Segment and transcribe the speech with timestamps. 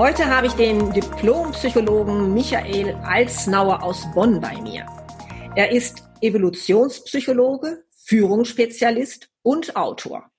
[0.00, 4.86] Heute habe ich den Diplompsychologen Michael Alsnauer aus Bonn bei mir.
[5.56, 10.30] Er ist Evolutionspsychologe, Führungsspezialist und Autor.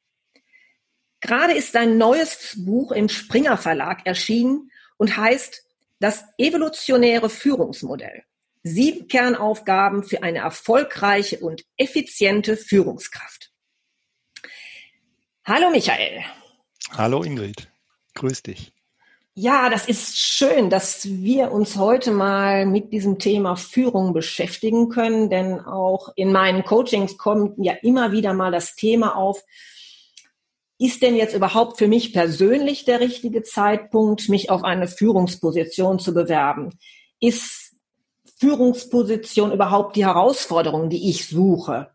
[1.19, 5.63] Gerade ist sein neues Buch im Springer Verlag erschienen und heißt
[5.99, 8.23] Das evolutionäre Führungsmodell.
[8.63, 13.51] Sieben Kernaufgaben für eine erfolgreiche und effiziente Führungskraft.
[15.45, 16.23] Hallo Michael.
[16.93, 17.71] Hallo Ingrid.
[18.15, 18.73] Grüß dich.
[19.33, 25.29] Ja, das ist schön, dass wir uns heute mal mit diesem Thema Führung beschäftigen können,
[25.29, 29.41] denn auch in meinen Coachings kommt ja immer wieder mal das Thema auf,
[30.77, 36.13] ist denn jetzt überhaupt für mich persönlich der richtige Zeitpunkt, mich auf eine Führungsposition zu
[36.13, 36.77] bewerben?
[37.21, 37.77] Ist
[38.37, 41.91] Führungsposition überhaupt die Herausforderung, die ich suche?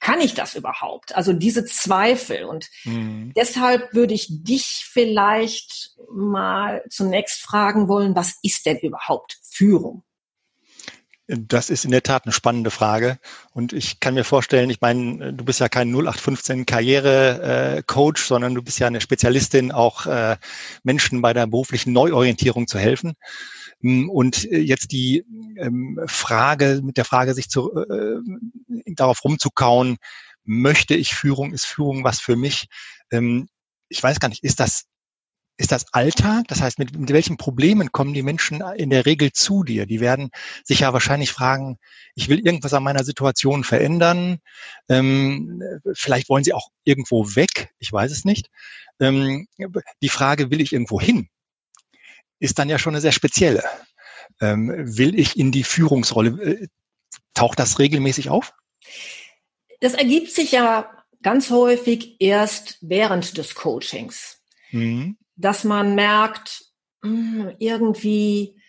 [0.00, 1.14] Kann ich das überhaupt?
[1.14, 2.44] Also diese Zweifel.
[2.44, 3.32] Und mhm.
[3.36, 10.02] deshalb würde ich dich vielleicht mal zunächst fragen wollen, was ist denn überhaupt Führung?
[11.32, 13.20] Das ist in der Tat eine spannende Frage.
[13.52, 18.62] Und ich kann mir vorstellen, ich meine, du bist ja kein 0815 Karriere-Coach, sondern du
[18.62, 20.38] bist ja eine Spezialistin, auch äh,
[20.82, 23.14] Menschen bei der beruflichen Neuorientierung zu helfen.
[23.80, 25.24] Hm, und äh, jetzt die
[25.58, 28.18] ähm, Frage, mit der Frage sich zu, äh,
[28.94, 29.96] darauf rumzukauen,
[30.44, 32.66] möchte ich Führung, ist Führung was für mich?
[33.10, 33.48] Ähm,
[33.88, 34.84] ich weiß gar nicht, ist das
[35.60, 36.46] ist das Alltag?
[36.48, 39.84] Das heißt, mit, mit welchen Problemen kommen die Menschen in der Regel zu dir?
[39.84, 40.30] Die werden
[40.64, 41.76] sich ja wahrscheinlich fragen,
[42.14, 44.38] ich will irgendwas an meiner Situation verändern.
[44.88, 47.74] Ähm, vielleicht wollen sie auch irgendwo weg.
[47.78, 48.48] Ich weiß es nicht.
[49.00, 49.48] Ähm,
[50.00, 51.28] die Frage, will ich irgendwo hin?
[52.40, 53.62] Ist dann ja schon eine sehr spezielle.
[54.40, 56.30] Ähm, will ich in die Führungsrolle?
[56.42, 56.68] Äh,
[57.34, 58.52] taucht das regelmäßig auf?
[59.80, 60.90] Das ergibt sich ja
[61.22, 65.16] ganz häufig erst während des Coachings, mhm.
[65.36, 66.64] dass man merkt,
[67.02, 68.60] hm, irgendwie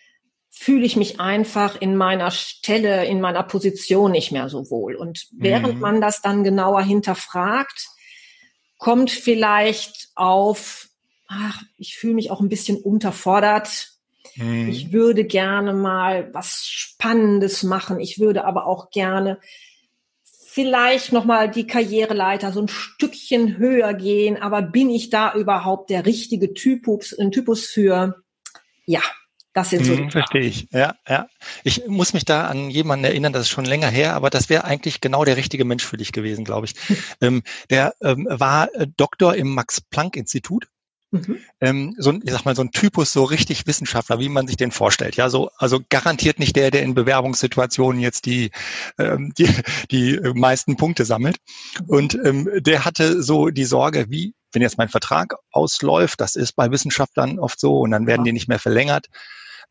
[0.49, 4.95] fühle ich mich einfach in meiner Stelle, in meiner Position nicht mehr so wohl.
[4.95, 5.79] Und während mhm.
[5.79, 7.88] man das dann genauer hinterfragt,
[8.77, 10.89] kommt vielleicht auf,
[11.31, 13.92] ach, ich fühle mich auch ein bisschen unterfordert.
[14.34, 14.69] Hm.
[14.69, 18.00] Ich würde gerne mal was Spannendes machen.
[18.00, 19.40] Ich würde aber auch gerne
[20.24, 24.42] vielleicht noch mal die Karriereleiter so ein Stückchen höher gehen.
[24.42, 28.22] Aber bin ich da überhaupt der richtige Typus, ein Typus für?
[28.86, 29.02] Ja,
[29.53, 29.98] das sind so.
[29.98, 30.68] Hm, verstehe ich.
[30.72, 31.28] Ja, ja.
[31.63, 34.63] Ich muss mich da an jemanden erinnern, das ist schon länger her, aber das wäre
[34.63, 36.75] eigentlich genau der richtige Mensch für dich gewesen, glaube ich.
[37.22, 40.68] ähm, der ähm, war äh, Doktor im Max-Planck-Institut
[41.11, 41.39] Mhm.
[41.59, 44.55] Ähm, so ein, ich sag mal, so ein Typus, so richtig Wissenschaftler, wie man sich
[44.55, 45.17] den vorstellt.
[45.17, 48.51] Ja, so, also garantiert nicht der, der in Bewerbungssituationen jetzt die,
[48.97, 49.50] ähm, die,
[49.91, 51.38] die meisten Punkte sammelt.
[51.79, 51.89] Mhm.
[51.89, 56.53] Und ähm, der hatte so die Sorge, wie, wenn jetzt mein Vertrag ausläuft, das ist
[56.53, 58.25] bei Wissenschaftlern oft so, und dann werden ja.
[58.25, 59.07] die nicht mehr verlängert.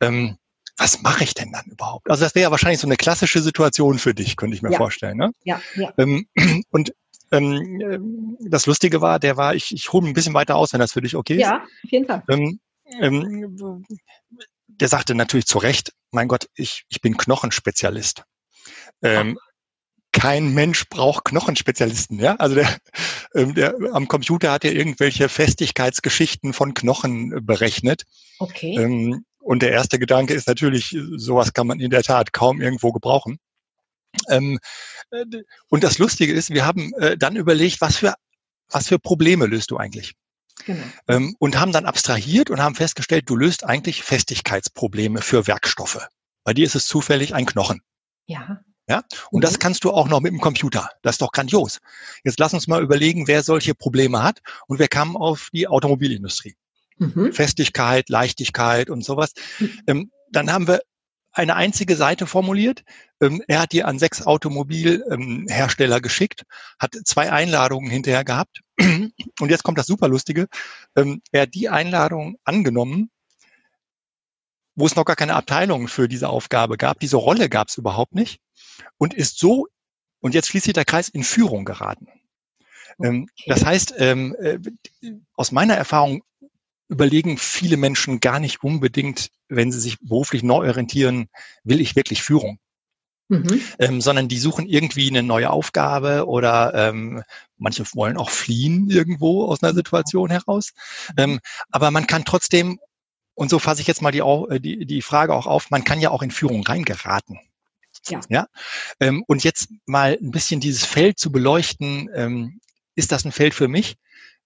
[0.01, 0.37] Ähm,
[0.77, 2.09] was mache ich denn dann überhaupt?
[2.11, 4.79] Also das wäre ja wahrscheinlich so eine klassische Situation für dich, könnte ich mir ja.
[4.79, 5.19] vorstellen.
[5.19, 5.31] Ne?
[5.45, 5.93] Ja, ja.
[5.99, 6.27] Ähm,
[6.71, 6.93] und
[7.31, 10.81] ähm, ähm, das Lustige war, der war, ich, ich hole ein bisschen weiter aus, wenn
[10.81, 11.43] das für dich okay ist.
[11.43, 12.23] Ja, auf jeden Fall.
[12.29, 12.61] Ähm,
[13.01, 13.85] ähm,
[14.67, 18.25] der sagte natürlich zu Recht, mein Gott, ich, ich bin Knochenspezialist.
[19.03, 19.39] Ähm,
[20.13, 22.35] kein Mensch braucht Knochenspezialisten, ja.
[22.37, 22.77] Also der,
[23.35, 28.05] ähm, der am Computer hat er irgendwelche Festigkeitsgeschichten von Knochen berechnet.
[28.39, 28.77] Okay.
[28.77, 32.93] Ähm, und der erste Gedanke ist natürlich, sowas kann man in der Tat kaum irgendwo
[32.93, 33.39] gebrauchen.
[34.29, 34.59] Ähm, äh,
[35.69, 38.15] und das Lustige ist, wir haben äh, dann überlegt, was für,
[38.69, 40.15] was für Probleme löst du eigentlich?
[40.65, 40.85] Genau.
[41.09, 46.07] Ähm, und haben dann abstrahiert und haben festgestellt, du löst eigentlich Festigkeitsprobleme für Werkstoffe.
[46.45, 47.81] Bei dir ist es zufällig ein Knochen.
[48.27, 48.61] Ja.
[48.89, 49.43] Ja, und mhm.
[49.43, 50.91] das kannst du auch noch mit dem Computer.
[51.03, 51.79] Das ist doch grandios.
[52.25, 54.41] Jetzt lass uns mal überlegen, wer solche Probleme hat.
[54.67, 56.57] Und wir kamen auf die Automobilindustrie.
[56.99, 57.33] Mhm.
[57.33, 59.33] Festigkeit, Leichtigkeit und sowas.
[59.61, 59.81] Mhm.
[59.87, 60.81] Ähm, dann haben wir
[61.33, 62.83] eine einzige Seite formuliert.
[63.21, 66.45] Ähm, er hat die an sechs Automobilhersteller geschickt,
[66.79, 68.61] hat zwei Einladungen hinterher gehabt.
[68.79, 70.49] Und jetzt kommt das Superlustige.
[70.97, 73.11] Ähm, er hat die Einladung angenommen,
[74.75, 77.01] wo es noch gar keine Abteilung für diese Aufgabe gab.
[77.01, 78.41] Diese Rolle gab es überhaupt nicht.
[78.97, 79.67] Und ist so,
[80.21, 82.09] und jetzt schließt sich der Kreis, in Führung geraten.
[83.03, 83.51] Ähm, okay.
[83.51, 84.59] Das heißt, äh,
[85.35, 86.23] aus meiner Erfahrung
[86.91, 91.29] überlegen viele Menschen gar nicht unbedingt, wenn sie sich beruflich neu orientieren,
[91.63, 92.59] will ich wirklich Führung?
[93.29, 93.63] Mhm.
[93.79, 97.23] Ähm, sondern die suchen irgendwie eine neue Aufgabe oder ähm,
[97.59, 100.73] manche wollen auch fliehen irgendwo aus einer Situation heraus.
[101.17, 101.39] Ähm,
[101.71, 102.81] aber man kann trotzdem,
[103.35, 106.01] und so fasse ich jetzt mal die, äh, die, die Frage auch auf, man kann
[106.01, 107.39] ja auch in Führung reingeraten.
[108.09, 108.21] Ja.
[108.29, 108.47] ja?
[108.99, 112.61] Ähm, und jetzt mal ein bisschen dieses Feld zu beleuchten, ähm,
[112.97, 113.97] ist das ein Feld für mich?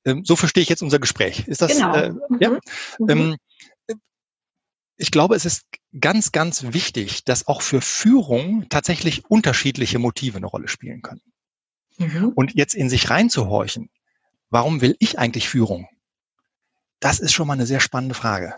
[0.05, 1.47] Ähm, so verstehe ich jetzt unser Gespräch.
[1.47, 1.73] Ist das?
[1.73, 1.95] Genau.
[1.95, 2.39] Äh, mhm.
[2.41, 2.51] ja?
[2.99, 3.09] Mhm.
[3.09, 3.37] Ähm,
[4.97, 5.65] ich glaube, es ist
[5.99, 11.23] ganz, ganz wichtig, dass auch für Führung tatsächlich unterschiedliche Motive eine Rolle spielen können.
[11.99, 12.33] Mhm.
[12.35, 13.91] Und jetzt in sich reinzuhorchen,
[14.51, 15.89] warum will ich eigentlich Führung?
[17.01, 18.55] Das ist schon mal eine sehr spannende Frage.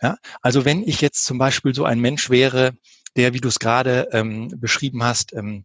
[0.00, 0.16] Ja?
[0.40, 2.72] Also wenn ich jetzt zum Beispiel so ein Mensch wäre,
[3.16, 5.64] der, wie du es gerade ähm, beschrieben hast, ähm,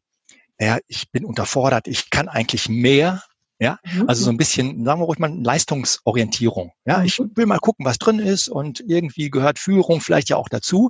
[0.60, 3.24] ja, ich bin unterfordert, ich kann eigentlich mehr,
[3.62, 4.10] ja, mhm.
[4.10, 6.72] also so ein bisschen, sagen wir ruhig mal, Leistungsorientierung.
[6.84, 7.32] Ja, ich mhm.
[7.36, 10.90] will mal gucken, was drin ist und irgendwie gehört Führung vielleicht ja auch dazu.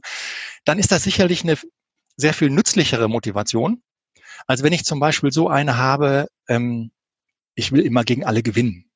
[0.64, 1.58] Dann ist das sicherlich eine
[2.16, 3.84] sehr viel nützlichere Motivation,
[4.48, 6.92] als wenn ich zum Beispiel so eine habe, ähm,
[7.56, 8.90] ich will immer gegen alle gewinnen.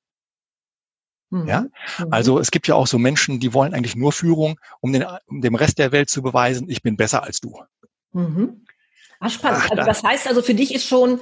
[1.30, 1.46] Mhm.
[1.46, 1.66] Ja,
[2.12, 5.42] also es gibt ja auch so Menschen, die wollen eigentlich nur Führung, um, den, um
[5.42, 7.62] dem Rest der Welt zu beweisen, ich bin besser als du.
[8.14, 8.66] Mhm.
[9.20, 9.64] Ah, spannend.
[9.66, 11.20] Ach, also das heißt also, für dich ist schon,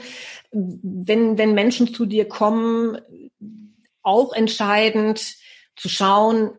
[0.54, 2.98] wenn, wenn Menschen zu dir kommen,
[4.02, 5.36] auch entscheidend
[5.76, 6.52] zu schauen,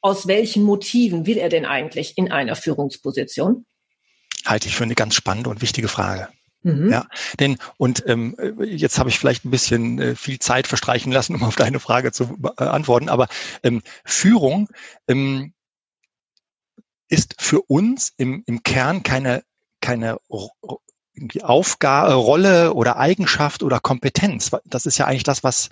[0.00, 3.66] aus welchen Motiven will er denn eigentlich in einer Führungsposition?
[4.44, 6.28] Halte ich für eine ganz spannende und wichtige Frage.
[6.62, 6.90] Mhm.
[6.90, 7.06] Ja,
[7.40, 11.42] denn und ähm, jetzt habe ich vielleicht ein bisschen äh, viel Zeit verstreichen lassen, um
[11.42, 13.08] auf deine Frage zu äh, antworten.
[13.08, 13.28] Aber
[13.64, 14.68] ähm, Führung
[15.08, 15.54] ähm,
[17.08, 19.42] ist für uns im, im Kern keine
[19.80, 20.18] keine
[21.14, 24.50] irgendwie Aufgabe, Rolle oder Eigenschaft oder Kompetenz.
[24.64, 25.68] Das ist ja eigentlich das, was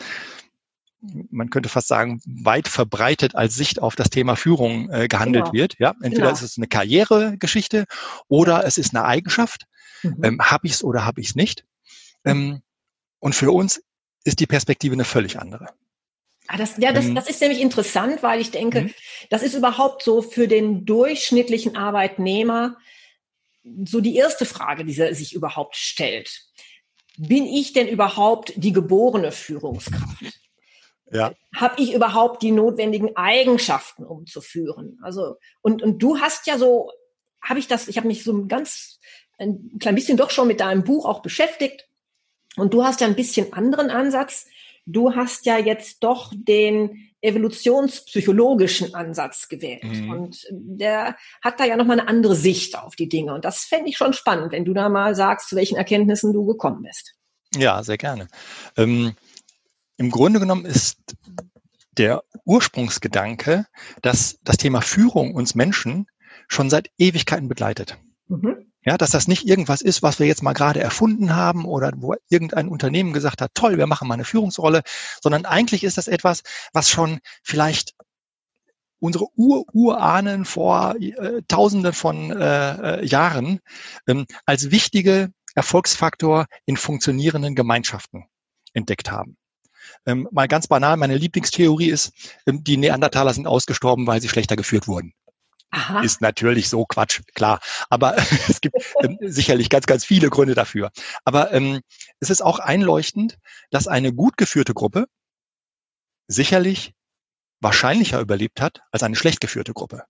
[1.30, 5.54] man könnte fast sagen, weit verbreitet als Sicht auf das Thema Führung äh, gehandelt genau.
[5.54, 5.76] wird.
[5.78, 6.32] Ja, entweder genau.
[6.32, 7.86] ist es eine Karrieregeschichte
[8.28, 9.66] oder es ist eine Eigenschaft.
[10.02, 10.24] Mhm.
[10.24, 11.64] Ähm, habe ich es oder habe ich es nicht?
[12.24, 12.60] Ähm,
[13.18, 13.82] und für uns
[14.24, 15.66] ist die Perspektive eine völlig andere.
[16.46, 17.14] Ah, das, ja, das, ähm.
[17.14, 18.94] das ist nämlich interessant, weil ich denke, mhm.
[19.30, 22.76] das ist überhaupt so für den durchschnittlichen Arbeitnehmer
[23.84, 26.30] so die erste Frage, die sich überhaupt stellt.
[27.16, 30.24] Bin ich denn überhaupt die geborene Führungskraft?
[31.12, 31.34] Ja.
[31.54, 34.98] Habe ich überhaupt die notwendigen Eigenschaften, um zu führen?
[35.02, 36.90] Also und und du hast ja so,
[37.42, 37.88] habe ich das?
[37.88, 39.00] Ich habe mich so ganz
[39.38, 41.88] ein klein bisschen doch schon mit deinem Buch auch beschäftigt
[42.56, 44.46] und du hast ja ein bisschen anderen Ansatz.
[44.86, 49.84] Du hast ja jetzt doch den evolutionspsychologischen Ansatz gewählt.
[49.84, 50.10] Mhm.
[50.10, 53.34] Und der hat da ja nochmal eine andere Sicht auf die Dinge.
[53.34, 56.46] Und das fände ich schon spannend, wenn du da mal sagst, zu welchen Erkenntnissen du
[56.46, 57.14] gekommen bist.
[57.56, 58.28] Ja, sehr gerne.
[58.76, 59.14] Ähm,
[59.96, 60.98] Im Grunde genommen ist
[61.98, 63.66] der Ursprungsgedanke,
[64.02, 66.06] dass das Thema Führung uns Menschen
[66.48, 67.98] schon seit Ewigkeiten begleitet.
[68.28, 68.69] Mhm.
[68.84, 72.14] Ja, dass das nicht irgendwas ist, was wir jetzt mal gerade erfunden haben oder wo
[72.30, 74.82] irgendein Unternehmen gesagt hat, toll, wir machen mal eine Führungsrolle,
[75.22, 76.42] sondern eigentlich ist das etwas,
[76.72, 77.94] was schon vielleicht
[79.00, 83.60] unsere Ur-Urahnen vor äh, Tausenden von äh, äh, Jahren
[84.06, 88.24] ähm, als wichtige Erfolgsfaktor in funktionierenden Gemeinschaften
[88.72, 89.36] entdeckt haben.
[90.06, 92.12] Ähm, mal ganz banal, meine Lieblingstheorie ist,
[92.46, 95.12] ähm, die Neandertaler sind ausgestorben, weil sie schlechter geführt wurden.
[95.70, 96.00] Aha.
[96.02, 97.60] Ist natürlich so Quatsch, klar.
[97.88, 98.16] Aber
[98.48, 100.90] es gibt ähm, sicherlich ganz, ganz viele Gründe dafür.
[101.24, 101.80] Aber ähm,
[102.18, 103.38] es ist auch einleuchtend,
[103.70, 105.06] dass eine gut geführte Gruppe
[106.26, 106.92] sicherlich
[107.60, 110.04] wahrscheinlicher überlebt hat als eine schlecht geführte Gruppe.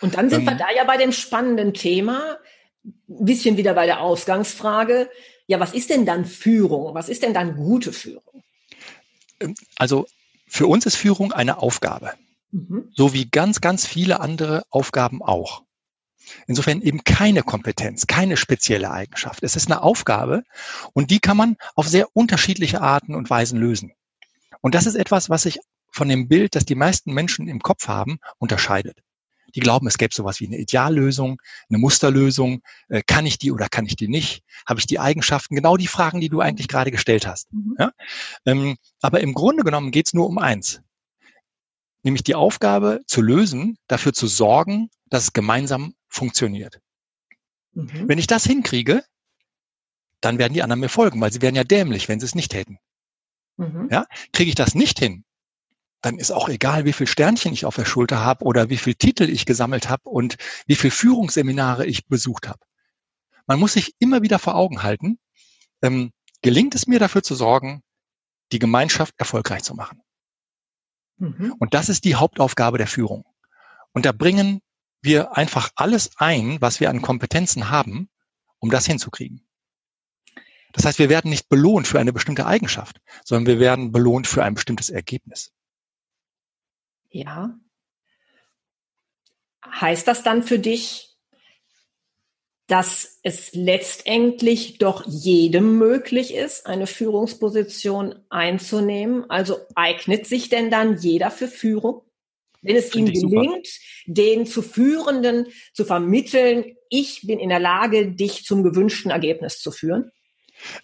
[0.00, 2.38] Und dann sind ähm, wir da ja bei dem spannenden Thema,
[2.84, 5.10] ein bisschen wieder bei der Ausgangsfrage.
[5.46, 6.94] Ja, was ist denn dann Führung?
[6.94, 8.44] Was ist denn dann gute Führung?
[9.40, 10.06] Ähm, also
[10.46, 12.12] für uns ist Führung eine Aufgabe.
[12.50, 12.90] Mhm.
[12.94, 15.62] So wie ganz, ganz viele andere Aufgaben auch.
[16.46, 19.42] Insofern eben keine Kompetenz, keine spezielle Eigenschaft.
[19.42, 20.44] Es ist eine Aufgabe
[20.92, 23.92] und die kann man auf sehr unterschiedliche Arten und Weisen lösen.
[24.60, 27.88] Und das ist etwas, was sich von dem Bild, das die meisten Menschen im Kopf
[27.88, 28.98] haben, unterscheidet.
[29.54, 31.40] Die glauben, es gäbe sowas wie eine Ideallösung,
[31.70, 32.60] eine Musterlösung.
[32.88, 34.42] Äh, kann ich die oder kann ich die nicht?
[34.66, 35.54] Habe ich die Eigenschaften?
[35.54, 37.50] Genau die Fragen, die du eigentlich gerade gestellt hast.
[37.52, 37.76] Mhm.
[37.78, 37.92] Ja?
[38.44, 40.82] Ähm, aber im Grunde genommen geht es nur um eins
[42.02, 46.80] nämlich die Aufgabe zu lösen, dafür zu sorgen, dass es gemeinsam funktioniert.
[47.72, 48.08] Mhm.
[48.08, 49.04] Wenn ich das hinkriege,
[50.20, 52.54] dann werden die anderen mir folgen, weil sie wären ja dämlich, wenn sie es nicht
[52.54, 52.78] hätten.
[53.56, 53.88] Mhm.
[53.90, 55.24] Ja, kriege ich das nicht hin,
[56.00, 58.94] dann ist auch egal, wie viel Sternchen ich auf der Schulter habe oder wie viel
[58.94, 60.36] Titel ich gesammelt habe und
[60.66, 62.60] wie viel Führungsseminare ich besucht habe.
[63.46, 65.18] Man muss sich immer wieder vor Augen halten,
[65.82, 66.12] ähm,
[66.42, 67.82] gelingt es mir dafür zu sorgen,
[68.52, 70.00] die Gemeinschaft erfolgreich zu machen.
[71.18, 71.54] Mhm.
[71.58, 73.24] Und das ist die Hauptaufgabe der Führung.
[73.92, 74.60] Und da bringen
[75.00, 78.08] wir einfach alles ein, was wir an Kompetenzen haben,
[78.58, 79.46] um das hinzukriegen.
[80.72, 84.44] Das heißt, wir werden nicht belohnt für eine bestimmte Eigenschaft, sondern wir werden belohnt für
[84.44, 85.52] ein bestimmtes Ergebnis.
[87.10, 87.58] Ja.
[89.64, 91.07] Heißt das dann für dich,
[92.68, 99.28] dass es letztendlich doch jedem möglich ist, eine Führungsposition einzunehmen?
[99.28, 102.02] Also eignet sich denn dann jeder für Führung?
[102.60, 104.04] Wenn es ihm gelingt, super.
[104.06, 109.70] den zu Führenden zu vermitteln, ich bin in der Lage, dich zum gewünschten Ergebnis zu
[109.70, 110.10] führen?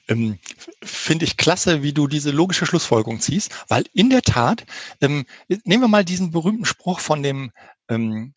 [0.08, 0.38] Ähm,
[0.82, 4.64] Finde ich klasse, wie du diese logische Schlussfolgerung ziehst, weil in der Tat,
[5.00, 5.26] ähm,
[5.64, 7.50] nehmen wir mal diesen berühmten Spruch von dem
[7.88, 8.32] ähm,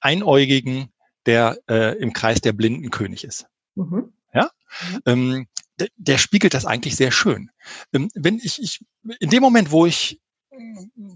[0.00, 0.92] Einäugigen,
[1.26, 3.46] der äh, im Kreis der blinden König ist.
[3.74, 4.12] Mhm.
[4.32, 4.50] Ja?
[4.90, 5.00] Mhm.
[5.06, 5.46] Ähm,
[5.78, 7.50] der, der, spiegelt das eigentlich sehr schön.
[7.92, 8.84] Ähm, wenn ich, ich,
[9.20, 10.20] in dem Moment, wo ich,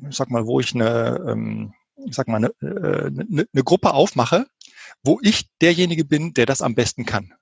[0.08, 1.74] ich sag mal, wo ich eine, ähm,
[2.06, 4.46] ich sag mal, eine, äh, eine, eine Gruppe aufmache,
[5.02, 7.34] wo ich derjenige bin, der das am besten kann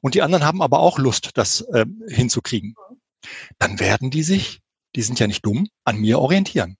[0.00, 2.74] und die anderen haben aber auch Lust, das äh, hinzukriegen,
[3.58, 4.60] dann werden die sich,
[4.94, 6.76] die sind ja nicht dumm, an mir orientieren.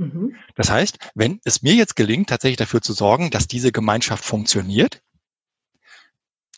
[0.00, 0.34] Mhm.
[0.54, 5.02] Das heißt, wenn es mir jetzt gelingt, tatsächlich dafür zu sorgen, dass diese Gemeinschaft funktioniert,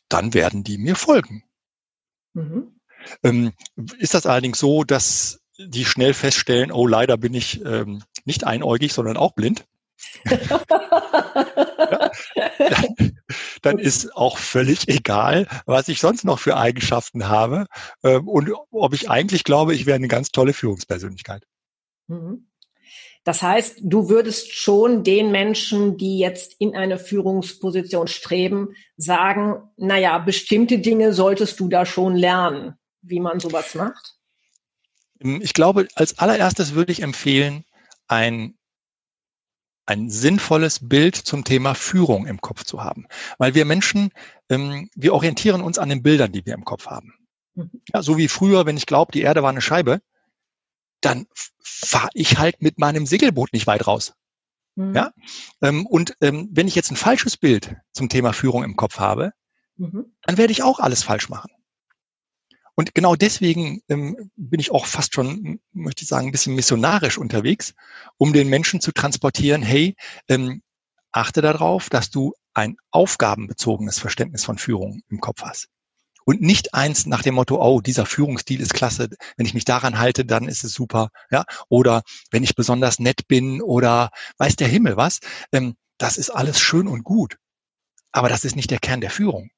[0.08, 1.42] dann werden die mir folgen.
[2.34, 2.78] Mhm.
[3.24, 3.52] Ähm,
[3.98, 8.92] ist das allerdings so, dass die schnell feststellen, oh, leider bin ich ähm, nicht einäugig,
[8.92, 9.64] sondern auch blind?
[10.24, 12.12] ja,
[13.62, 17.66] dann ist auch völlig egal, was ich sonst noch für Eigenschaften habe
[18.04, 21.44] ähm, und ob ich eigentlich glaube, ich wäre eine ganz tolle Führungspersönlichkeit.
[22.06, 22.46] Mhm.
[23.24, 30.18] Das heißt, du würdest schon den Menschen, die jetzt in eine Führungsposition streben, sagen, naja,
[30.18, 34.16] bestimmte Dinge solltest du da schon lernen, wie man sowas macht?
[35.20, 37.64] Ich glaube, als allererstes würde ich empfehlen,
[38.08, 38.54] ein
[39.84, 43.06] ein sinnvolles Bild zum Thema Führung im Kopf zu haben.
[43.38, 44.10] Weil wir Menschen,
[44.48, 47.14] ähm, wir orientieren uns an den Bildern, die wir im Kopf haben.
[47.54, 47.82] Mhm.
[47.92, 50.00] Ja, so wie früher, wenn ich glaube, die Erde war eine Scheibe,
[51.02, 51.26] dann
[51.62, 54.14] fahre ich halt mit meinem Segelboot nicht weit raus.
[54.74, 54.94] Mhm.
[54.94, 55.12] Ja,
[55.60, 59.32] ähm, und ähm, wenn ich jetzt ein falsches Bild zum Thema Führung im Kopf habe,
[59.76, 60.06] mhm.
[60.22, 61.50] dann werde ich auch alles falsch machen.
[62.74, 67.18] Und genau deswegen ähm, bin ich auch fast schon, möchte ich sagen, ein bisschen missionarisch
[67.18, 67.74] unterwegs,
[68.16, 69.94] um den Menschen zu transportieren, hey,
[70.28, 70.62] ähm,
[71.10, 75.68] achte darauf, dass du ein aufgabenbezogenes Verständnis von Führung im Kopf hast.
[76.24, 79.98] Und nicht eins nach dem Motto, oh, dieser Führungsstil ist klasse, wenn ich mich daran
[79.98, 81.44] halte, dann ist es super, ja.
[81.68, 85.20] Oder wenn ich besonders nett bin oder weiß der Himmel was,
[85.52, 87.36] ähm, das ist alles schön und gut.
[88.12, 89.50] Aber das ist nicht der Kern der Führung.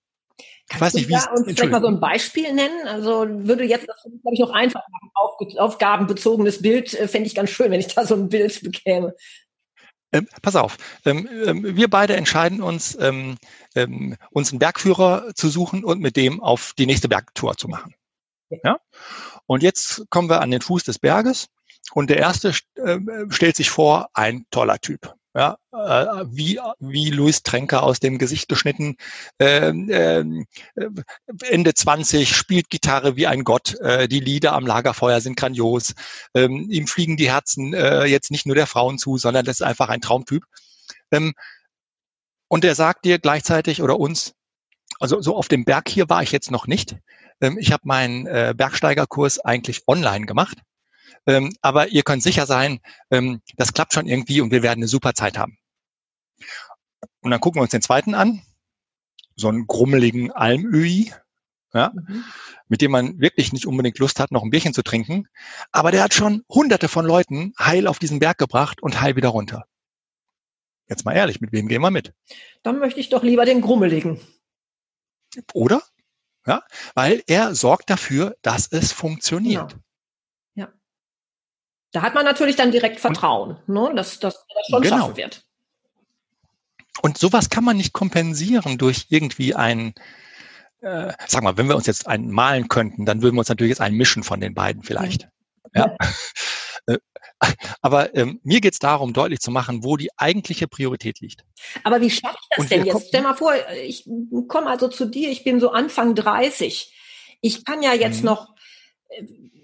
[0.68, 2.88] Kannst ich weiß nicht, wie es uns vielleicht mal so ein Beispiel nennen?
[2.88, 4.80] Also würde jetzt, das glaube ich, noch einfach
[5.14, 9.14] Auf, aufgabenbezogenes Bild äh, fände ich ganz schön, wenn ich da so ein Bild bekäme.
[10.14, 13.36] Ähm, pass auf, ähm, ähm, wir beide entscheiden uns, ähm,
[13.74, 17.94] ähm, uns einen Bergführer zu suchen und mit dem auf die nächste Bergtour zu machen.
[18.62, 18.78] Ja?
[19.46, 21.48] Und jetzt kommen wir an den Fuß des Berges
[21.92, 27.42] und der erste äh, stellt sich vor, ein toller Typ ja, äh, wie, wie Luis
[27.42, 28.96] Tränker aus dem Gesicht geschnitten,
[29.40, 30.88] ähm, ähm, äh,
[31.50, 35.94] Ende 20, spielt Gitarre wie ein Gott, äh, die Lieder am Lagerfeuer sind grandios,
[36.34, 39.66] ähm, ihm fliegen die Herzen äh, jetzt nicht nur der Frauen zu, sondern das ist
[39.66, 40.44] einfach ein Traumtyp.
[41.10, 41.34] Ähm,
[42.48, 44.34] und er sagt dir gleichzeitig oder uns,
[45.00, 46.96] also so auf dem Berg hier war ich jetzt noch nicht.
[47.40, 50.58] Ähm, ich habe meinen äh, Bergsteigerkurs eigentlich online gemacht.
[51.26, 52.80] Ähm, aber ihr könnt sicher sein,
[53.10, 55.58] ähm, das klappt schon irgendwie und wir werden eine super Zeit haben.
[57.20, 58.42] Und dann gucken wir uns den zweiten an,
[59.36, 61.12] so einen grummeligen Almöhi,
[61.72, 62.24] ja, mhm.
[62.68, 65.26] mit dem man wirklich nicht unbedingt Lust hat, noch ein Bierchen zu trinken.
[65.72, 69.30] Aber der hat schon hunderte von Leuten heil auf diesen Berg gebracht und heil wieder
[69.30, 69.64] runter.
[70.88, 72.12] Jetzt mal ehrlich, mit wem gehen wir mit?
[72.62, 74.20] Dann möchte ich doch lieber den grummeligen.
[75.52, 75.82] Oder?
[76.46, 76.62] Ja,
[76.94, 79.70] weil er sorgt dafür, dass es funktioniert.
[79.70, 79.82] Genau.
[81.94, 84.98] Da hat man natürlich dann direkt Vertrauen, ne, dass, dass das schon genau.
[84.98, 85.44] schaffen wird.
[87.02, 89.94] Und sowas kann man nicht kompensieren durch irgendwie ein,
[90.80, 93.70] äh, sag mal, wenn wir uns jetzt einen malen könnten, dann würden wir uns natürlich
[93.70, 95.28] jetzt einen mischen von den beiden vielleicht.
[95.72, 95.86] Ja.
[95.86, 95.96] ja.
[96.86, 96.98] Äh,
[97.80, 101.46] aber ähm, mir geht es darum, deutlich zu machen, wo die eigentliche Priorität liegt.
[101.82, 103.08] Aber wie schaffe ich das Und denn jetzt?
[103.08, 104.06] Stell mal vor, ich
[104.48, 106.92] komme also zu dir, ich bin so Anfang 30.
[107.40, 108.26] Ich kann ja jetzt mhm.
[108.26, 108.53] noch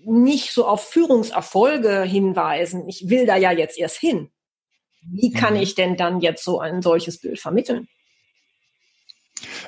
[0.05, 2.89] nicht so auf Führungserfolge hinweisen.
[2.89, 4.31] Ich will da ja jetzt erst hin.
[5.03, 5.61] Wie kann mhm.
[5.61, 7.89] ich denn dann jetzt so ein solches Bild vermitteln?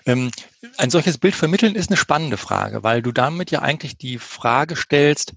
[0.05, 0.31] Ähm,
[0.77, 4.77] ein solches Bild vermitteln ist eine spannende Frage, weil du damit ja eigentlich die Frage
[4.77, 5.35] stellst,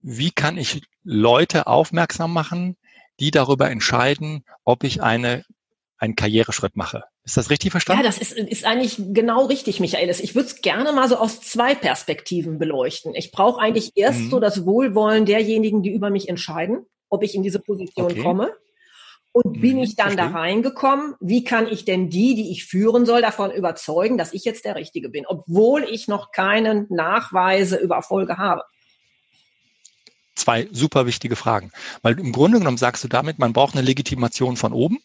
[0.00, 2.76] wie kann ich Leute aufmerksam machen,
[3.20, 5.44] die darüber entscheiden, ob ich eine,
[5.98, 7.04] einen Karriereschritt mache.
[7.26, 8.02] Ist das richtig verstanden?
[8.02, 10.10] Ja, das ist, ist eigentlich genau richtig, Michael.
[10.10, 13.14] Ich würde es gerne mal so aus zwei Perspektiven beleuchten.
[13.14, 14.30] Ich brauche eigentlich erst mhm.
[14.30, 18.22] so das Wohlwollen derjenigen, die über mich entscheiden, ob ich in diese Position okay.
[18.22, 18.52] komme.
[19.32, 20.32] Und bin mhm, ich dann verstehe.
[20.32, 21.14] da reingekommen?
[21.18, 24.76] Wie kann ich denn die, die ich führen soll, davon überzeugen, dass ich jetzt der
[24.76, 28.62] Richtige bin, obwohl ich noch keinen Nachweise über Erfolge habe?
[30.36, 31.72] Zwei super wichtige Fragen.
[32.02, 34.98] Weil im Grunde genommen sagst du damit, man braucht eine Legitimation von oben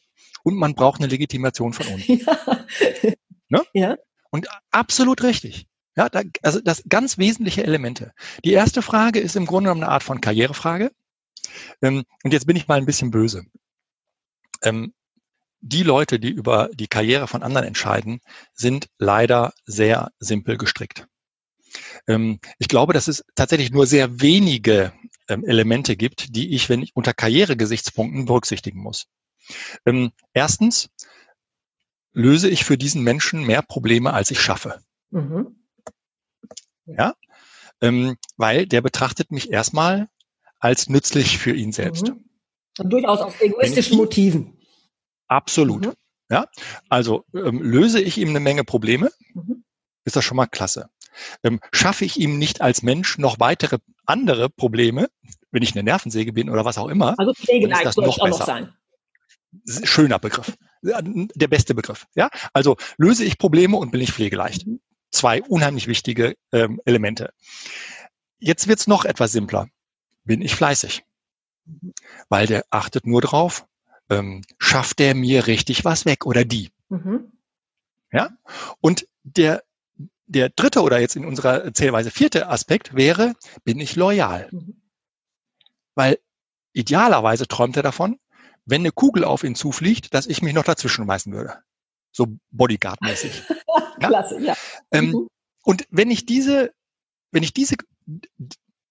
[0.43, 2.25] und man braucht eine Legitimation von unten.
[3.51, 3.61] Ja.
[3.61, 3.63] Ne?
[3.73, 3.97] ja.
[4.29, 5.65] Und absolut richtig.
[5.95, 8.13] Ja, da, also das ganz wesentliche Elemente.
[8.45, 10.91] Die erste Frage ist im Grunde genommen eine Art von Karrierefrage.
[11.81, 13.43] Ähm, und jetzt bin ich mal ein bisschen böse.
[14.61, 14.93] Ähm,
[15.61, 18.21] die Leute, die über die Karriere von anderen entscheiden,
[18.53, 21.07] sind leider sehr simpel gestrickt.
[22.07, 24.93] Ähm, ich glaube, dass es tatsächlich nur sehr wenige
[25.27, 29.07] ähm, Elemente gibt, die ich, wenn ich unter Karrieregesichtspunkten berücksichtigen muss.
[29.85, 30.89] Ähm, erstens
[32.13, 34.81] löse ich für diesen Menschen mehr Probleme, als ich schaffe.
[35.11, 35.55] Mhm.
[36.85, 37.13] Ja,
[37.81, 40.09] ähm, weil der betrachtet mich erstmal
[40.59, 42.09] als nützlich für ihn selbst.
[42.09, 42.25] Mhm.
[42.79, 44.57] Und durchaus aus egoistischen Motiven.
[45.27, 45.85] Absolut.
[45.85, 45.93] Mhm.
[46.31, 46.45] Ja,
[46.89, 49.63] also ähm, löse ich ihm eine Menge Probleme, mhm.
[50.05, 50.89] ist das schon mal klasse.
[51.43, 55.09] Ähm, schaffe ich ihm nicht als Mensch noch weitere andere Probleme,
[55.51, 58.45] wenn ich eine Nervensäge bin oder was auch immer, also Pflegeleicht soll noch auch noch
[58.45, 58.73] sein.
[59.65, 60.57] Schöner Begriff.
[60.81, 62.07] Der beste Begriff.
[62.15, 64.65] Ja, also löse ich Probleme und bin ich pflegeleicht.
[65.11, 67.33] Zwei unheimlich wichtige ähm, Elemente.
[68.37, 69.67] Jetzt wird's noch etwas simpler.
[70.23, 71.03] Bin ich fleißig?
[72.29, 73.65] Weil der achtet nur drauf,
[74.09, 76.71] ähm, schafft der mir richtig was weg oder die?
[76.89, 77.31] Mhm.
[78.11, 78.29] Ja,
[78.81, 79.63] und der
[80.25, 83.33] der dritte oder jetzt in unserer Zählweise vierte Aspekt wäre,
[83.63, 84.47] bin ich loyal?
[84.51, 84.81] Mhm.
[85.95, 86.19] Weil
[86.71, 88.19] idealerweise träumt er davon,
[88.69, 91.57] wenn eine Kugel auf ihn zufliegt, dass ich mich noch dazwischen schmeißen würde.
[92.11, 93.43] So Bodyguard-mäßig.
[93.99, 94.55] Klasse, ja.
[94.91, 95.27] Ähm, mhm.
[95.63, 96.71] Und wenn ich diese,
[97.31, 97.75] wenn ich diese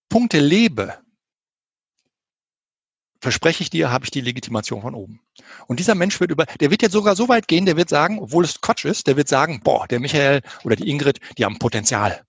[0.08, 0.98] Punkte lebe,
[3.20, 5.20] verspreche ich dir, habe ich die Legitimation von oben.
[5.66, 8.20] Und dieser Mensch wird über, der wird jetzt sogar so weit gehen, der wird sagen,
[8.20, 11.58] obwohl es Quatsch ist, der wird sagen, boah, der Michael oder die Ingrid, die haben
[11.58, 12.22] Potenzial.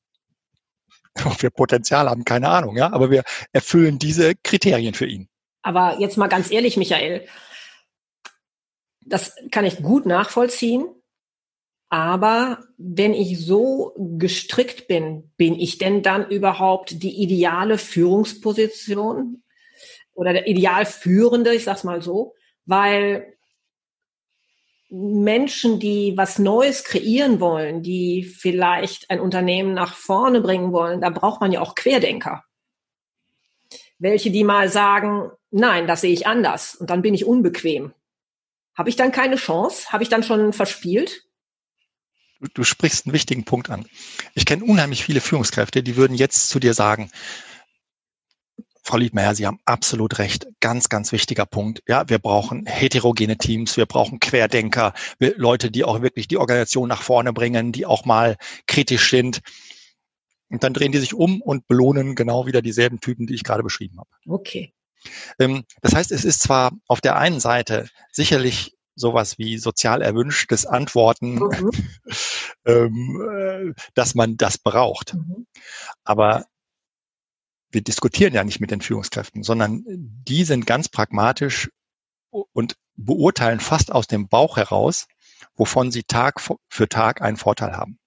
[1.25, 5.27] Ob wir Potenzial haben, keine Ahnung, ja, aber wir erfüllen diese Kriterien für ihn.
[5.69, 7.27] Aber jetzt mal ganz ehrlich, Michael,
[9.01, 10.87] das kann ich gut nachvollziehen.
[11.89, 19.43] Aber wenn ich so gestrickt bin, bin ich denn dann überhaupt die ideale Führungsposition
[20.15, 22.33] oder der Idealführende, ich sag's mal so,
[22.65, 23.37] weil
[24.89, 31.11] Menschen, die was Neues kreieren wollen, die vielleicht ein Unternehmen nach vorne bringen wollen, da
[31.11, 32.43] braucht man ja auch Querdenker.
[33.99, 37.93] Welche, die mal sagen, nein, das sehe ich anders und dann bin ich unbequem.
[38.75, 39.91] Habe ich dann keine Chance?
[39.91, 41.25] Habe ich dann schon verspielt?
[42.39, 43.85] Du, du sprichst einen wichtigen Punkt an.
[44.35, 47.11] Ich kenne unheimlich viele Führungskräfte, die würden jetzt zu dir sagen,
[48.89, 50.47] Frau Liedmeier, Sie haben absolut recht.
[50.61, 51.83] Ganz, ganz wichtiger Punkt.
[51.87, 57.03] Ja, wir brauchen heterogene Teams, wir brauchen Querdenker, Leute, die auch wirklich die Organisation nach
[57.03, 59.41] vorne bringen, die auch mal kritisch sind.
[60.49, 63.63] Und dann drehen die sich um und belohnen genau wieder dieselben Typen, die ich gerade
[63.63, 64.09] beschrieben habe.
[64.27, 64.73] Okay.
[65.39, 70.65] Ähm, das heißt, es ist zwar auf der einen Seite sicherlich sowas wie sozial erwünschtes
[70.65, 71.71] Antworten, mhm.
[72.65, 75.13] ähm, äh, dass man das braucht.
[75.13, 75.47] Mhm.
[76.03, 76.45] Aber
[77.71, 81.69] wir diskutieren ja nicht mit den Führungskräften, sondern die sind ganz pragmatisch
[82.31, 85.07] und beurteilen fast aus dem Bauch heraus,
[85.55, 87.99] wovon sie Tag für Tag einen Vorteil haben.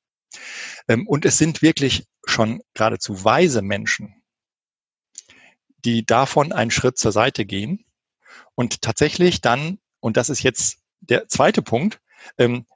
[0.89, 4.23] Ähm, und es sind wirklich schon geradezu weise Menschen,
[5.85, 7.85] die davon einen Schritt zur Seite gehen
[8.55, 12.01] und tatsächlich dann, und das ist jetzt der zweite Punkt,
[12.39, 12.67] ähm,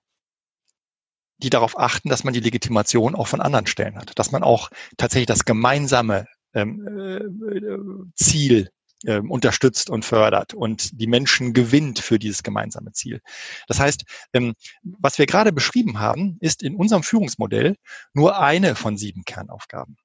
[1.38, 4.70] die darauf achten, dass man die Legitimation auch von anderen Stellen hat, dass man auch
[4.96, 8.70] tatsächlich das gemeinsame ähm, äh, Ziel
[9.04, 13.20] ähm, unterstützt und fördert und die Menschen gewinnt für dieses gemeinsame Ziel.
[13.68, 17.76] Das heißt, ähm, was wir gerade beschrieben haben, ist in unserem Führungsmodell
[18.14, 19.96] nur eine von sieben Kernaufgaben.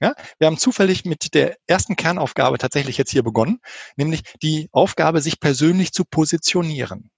[0.00, 3.60] Ja, wir haben zufällig mit der ersten Kernaufgabe tatsächlich jetzt hier begonnen,
[3.96, 7.10] nämlich die Aufgabe, sich persönlich zu positionieren.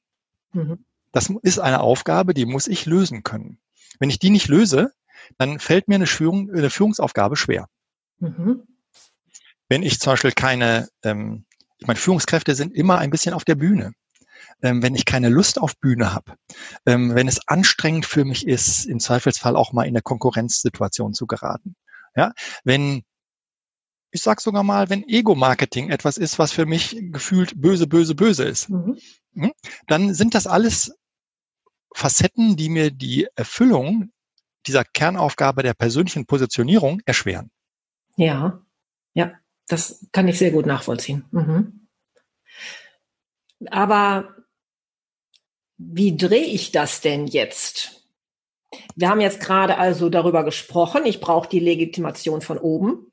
[0.53, 0.85] Mhm.
[1.12, 3.61] Das ist eine Aufgabe, die muss ich lösen können.
[4.01, 4.92] Wenn ich die nicht löse,
[5.38, 7.68] dann fällt mir eine, Führung, eine Führungsaufgabe schwer.
[8.18, 8.62] Mhm.
[9.73, 11.47] Wenn ich zum Beispiel keine, ähm,
[11.79, 13.95] ich meine, Führungskräfte sind immer ein bisschen auf der Bühne.
[14.61, 16.35] ähm, wenn ich keine Lust auf Bühne habe,
[16.85, 21.27] ähm, wenn es anstrengend für mich ist, im Zweifelsfall auch mal in eine Konkurrenzsituation zu
[21.27, 21.75] geraten.
[22.15, 23.03] Ja, wenn
[24.11, 28.45] ich sag sogar mal, wenn Ego-Marketing etwas ist, was für mich gefühlt böse, böse, böse
[28.45, 28.99] ist, mhm.
[29.33, 29.53] Hm,
[29.87, 30.95] dann sind das alles
[31.95, 34.13] Facetten, die mir die Erfüllung
[34.67, 37.51] dieser Kernaufgabe der persönlichen Positionierung erschweren.
[38.17, 38.61] Ja,
[39.15, 39.33] ja,
[39.68, 41.25] das kann ich sehr gut nachvollziehen.
[41.31, 41.88] Mhm.
[43.70, 44.35] Aber
[45.79, 48.07] wie drehe ich das denn jetzt?
[48.96, 53.12] Wir haben jetzt gerade also darüber gesprochen, ich brauche die Legitimation von oben.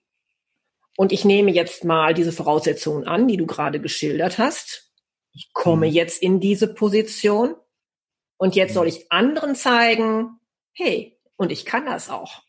[0.98, 4.92] Und ich nehme jetzt mal diese Voraussetzungen an, die du gerade geschildert hast.
[5.34, 5.94] Ich komme mhm.
[5.94, 7.56] jetzt in diese Position
[8.38, 10.40] und jetzt soll ich anderen zeigen,
[10.74, 12.42] hey, und ich kann das auch.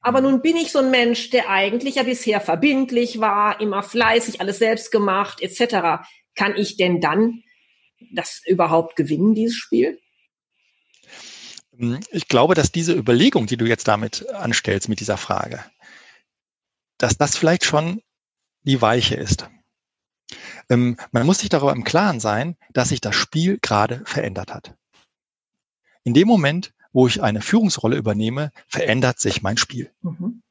[0.00, 4.40] Aber nun bin ich so ein Mensch, der eigentlich ja bisher verbindlich war, immer fleißig,
[4.40, 6.04] alles selbst gemacht, etc.
[6.34, 7.42] Kann ich denn dann
[8.12, 9.98] das überhaupt gewinnen, dieses Spiel?
[11.76, 15.64] Hm, ich glaube, dass diese Überlegung, die du jetzt damit anstellst, mit dieser Frage,
[16.98, 18.02] dass das vielleicht schon
[18.62, 19.48] die Weiche ist.
[20.68, 24.74] Ähm, man muss sich darüber im Klaren sein, dass sich das Spiel gerade verändert hat.
[26.04, 29.92] In dem Moment, wo ich eine Führungsrolle übernehme, verändert sich mein Spiel.
[30.02, 30.42] Mhm.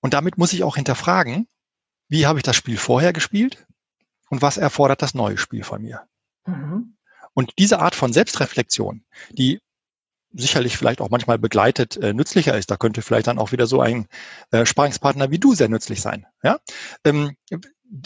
[0.00, 1.48] Und damit muss ich auch hinterfragen,
[2.06, 3.66] wie habe ich das Spiel vorher gespielt
[4.30, 6.06] und was erfordert das neue Spiel von mir.
[6.46, 6.94] Mhm.
[7.32, 9.60] Und diese Art von Selbstreflexion, die
[10.30, 12.70] sicherlich vielleicht auch manchmal begleitet äh, nützlicher ist.
[12.70, 14.06] Da könnte vielleicht dann auch wieder so ein
[14.52, 16.26] äh, Sparingspartner wie du sehr nützlich sein.
[16.44, 16.60] Ja?
[17.04, 17.36] Ähm,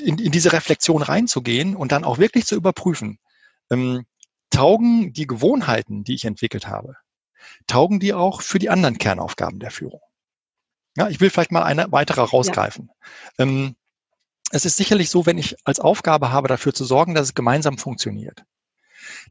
[0.01, 3.19] in, in diese Reflexion reinzugehen und dann auch wirklich zu überprüfen,
[3.71, 4.07] ähm,
[4.49, 6.97] taugen die Gewohnheiten, die ich entwickelt habe,
[7.67, 10.01] taugen die auch für die anderen Kernaufgaben der Führung?
[10.97, 12.91] Ja, ich will vielleicht mal eine weitere rausgreifen.
[13.39, 13.45] Ja.
[13.45, 13.77] Ähm,
[14.51, 17.79] es ist sicherlich so, wenn ich als Aufgabe habe, dafür zu sorgen, dass es gemeinsam
[17.79, 18.45] funktioniert,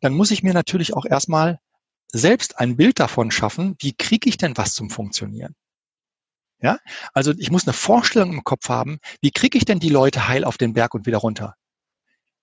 [0.01, 1.59] dann muss ich mir natürlich auch erstmal
[2.07, 5.55] selbst ein Bild davon schaffen, wie kriege ich denn was zum Funktionieren?
[6.59, 6.79] Ja,
[7.13, 10.45] also ich muss eine Vorstellung im Kopf haben, wie kriege ich denn die Leute heil
[10.45, 11.55] auf den Berg und wieder runter?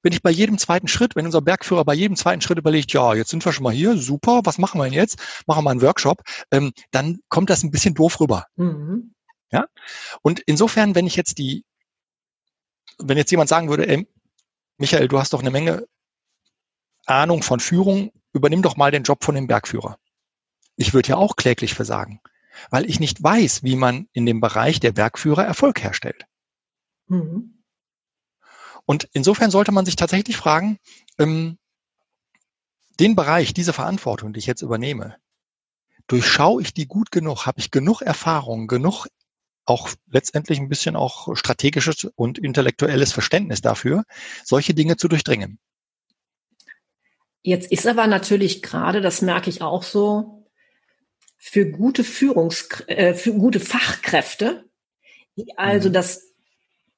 [0.05, 3.15] Wenn ich bei jedem zweiten Schritt, wenn unser Bergführer bei jedem zweiten Schritt überlegt, ja,
[3.15, 5.19] jetzt sind wir schon mal hier, super, was machen wir denn jetzt?
[5.47, 8.47] Machen wir einen Workshop, ähm, dann kommt das ein bisschen doof rüber.
[8.57, 9.15] Mhm.
[9.51, 9.67] Ja,
[10.21, 11.65] und insofern, wenn ich jetzt die,
[12.99, 14.07] wenn jetzt jemand sagen würde, ey,
[14.77, 15.87] Michael, du hast doch eine Menge
[17.07, 19.99] Ahnung von Führung, übernimm doch mal den Job von dem Bergführer.
[20.77, 22.21] Ich würde ja auch kläglich versagen,
[22.69, 26.27] weil ich nicht weiß, wie man in dem Bereich der Bergführer Erfolg herstellt.
[27.07, 27.54] Mhm.
[28.87, 30.79] Und insofern sollte man sich tatsächlich fragen,
[31.19, 31.59] ähm,
[33.01, 35.17] den Bereich, diese Verantwortung, die ich jetzt übernehme,
[36.07, 37.47] durchschaue ich die gut genug?
[37.47, 39.07] Habe ich genug Erfahrung, genug
[39.65, 44.05] auch letztendlich ein bisschen auch strategisches und intellektuelles Verständnis dafür,
[44.45, 45.59] solche Dinge zu durchdringen?
[47.43, 50.47] Jetzt ist aber natürlich gerade, das merke ich auch so,
[51.37, 54.65] für gute Führungs, äh, für gute Fachkräfte,
[55.37, 55.93] die also mhm.
[55.93, 56.33] das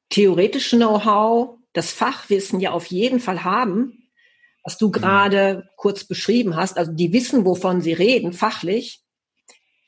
[0.09, 4.09] theoretische Know-how, das Fachwissen ja auf jeden Fall haben,
[4.65, 4.93] was du mhm.
[4.93, 9.03] gerade kurz beschrieben hast, also die wissen, wovon sie reden, fachlich,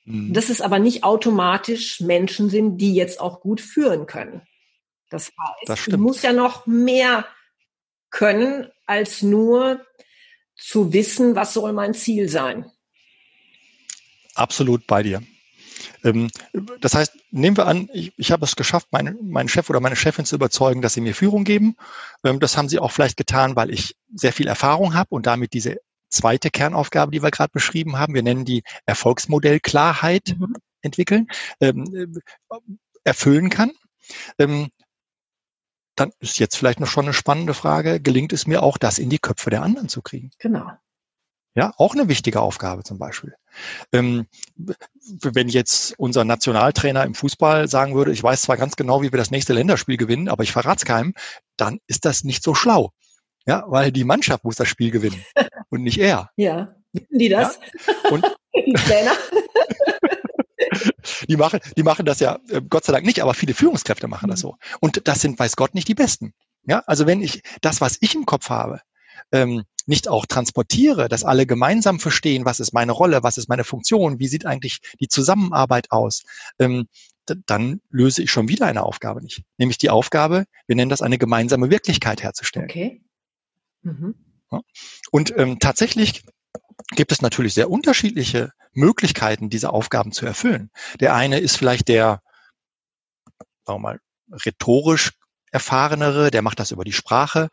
[0.04, 0.34] mhm.
[0.34, 4.42] dass es aber nicht automatisch Menschen sind, die jetzt auch gut führen können.
[5.08, 7.26] Das heißt, das du musst ja noch mehr
[8.10, 9.84] können als nur
[10.56, 12.70] zu wissen, was soll mein Ziel sein.
[14.34, 15.22] Absolut bei dir.
[16.04, 16.30] Ähm,
[16.80, 19.96] das heißt, nehmen wir an, ich, ich habe es geschafft, meinen, meinen Chef oder meine
[19.96, 21.76] Chefin zu überzeugen, dass sie mir Führung geben.
[22.24, 25.52] Ähm, das haben sie auch vielleicht getan, weil ich sehr viel Erfahrung habe und damit
[25.52, 30.56] diese zweite Kernaufgabe, die wir gerade beschrieben haben, wir nennen die Erfolgsmodellklarheit mhm.
[30.80, 31.28] entwickeln,
[31.60, 32.20] ähm,
[33.04, 33.72] erfüllen kann
[35.98, 39.10] dann ist jetzt vielleicht noch schon eine spannende Frage, gelingt es mir auch, das in
[39.10, 40.30] die Köpfe der anderen zu kriegen?
[40.38, 40.70] Genau.
[41.58, 43.34] Ja, auch eine wichtige Aufgabe zum Beispiel.
[43.92, 44.28] Ähm,
[45.22, 49.18] wenn jetzt unser Nationaltrainer im Fußball sagen würde, ich weiß zwar ganz genau, wie wir
[49.18, 51.14] das nächste Länderspiel gewinnen, aber ich verrate es keinem,
[51.56, 52.92] dann ist das nicht so schlau.
[53.44, 55.20] Ja, weil die Mannschaft muss das Spiel gewinnen
[55.68, 56.30] und nicht er.
[56.36, 57.58] Ja, wissen die das?
[57.58, 58.10] Ja?
[58.12, 59.16] Und die Trainer?
[61.28, 64.30] die machen, die machen das ja äh, Gott sei Dank nicht, aber viele Führungskräfte machen
[64.30, 64.50] das mhm.
[64.50, 64.56] so.
[64.78, 66.34] Und das sind, weiß Gott, nicht die Besten.
[66.66, 68.80] Ja, also wenn ich das, was ich im Kopf habe,
[69.32, 73.64] ähm, nicht auch transportiere, dass alle gemeinsam verstehen, was ist meine Rolle, was ist meine
[73.64, 76.24] Funktion, wie sieht eigentlich die Zusammenarbeit aus,
[76.58, 76.88] ähm,
[77.46, 79.42] dann löse ich schon wieder eine Aufgabe nicht.
[79.56, 82.68] Nämlich die Aufgabe, wir nennen das eine gemeinsame Wirklichkeit herzustellen.
[82.68, 83.02] Okay.
[83.82, 84.14] Mhm.
[84.50, 84.60] Ja.
[85.10, 86.24] Und ähm, tatsächlich
[86.92, 90.70] gibt es natürlich sehr unterschiedliche Möglichkeiten, diese Aufgaben zu erfüllen.
[91.00, 92.22] Der eine ist vielleicht der,
[93.64, 95.12] sagen wir mal, rhetorisch
[95.50, 97.48] erfahrenere, der macht das über die Sprache.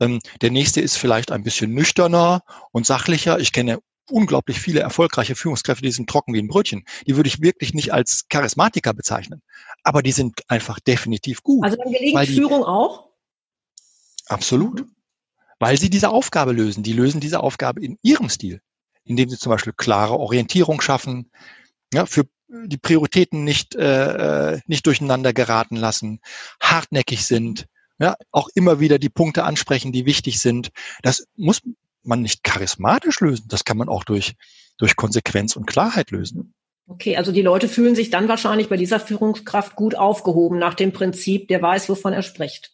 [0.00, 3.38] Ähm, der nächste ist vielleicht ein bisschen nüchterner und sachlicher.
[3.38, 3.78] Ich kenne
[4.10, 6.84] unglaublich viele erfolgreiche Führungskräfte, die sind trocken wie ein Brötchen.
[7.06, 9.42] Die würde ich wirklich nicht als Charismatiker bezeichnen.
[9.82, 11.64] Aber die sind einfach definitiv gut.
[11.64, 13.08] Also dann gelingt die, Führung auch?
[14.26, 14.84] Absolut.
[15.58, 16.82] Weil sie diese Aufgabe lösen.
[16.82, 18.60] Die lösen diese Aufgabe in ihrem Stil,
[19.04, 21.30] indem sie zum Beispiel klare Orientierung schaffen,
[21.92, 22.24] ja, für
[22.66, 26.20] die Prioritäten nicht, äh, äh nicht durcheinander geraten lassen,
[26.60, 27.66] hartnäckig sind,
[27.98, 30.70] ja, auch immer wieder die Punkte ansprechen, die wichtig sind.
[31.02, 31.60] Das muss
[32.02, 33.46] man nicht charismatisch lösen.
[33.48, 34.34] Das kann man auch durch,
[34.78, 36.54] durch Konsequenz und Klarheit lösen.
[36.86, 40.92] Okay, also die Leute fühlen sich dann wahrscheinlich bei dieser Führungskraft gut aufgehoben nach dem
[40.92, 42.72] Prinzip, der weiß, wovon er spricht.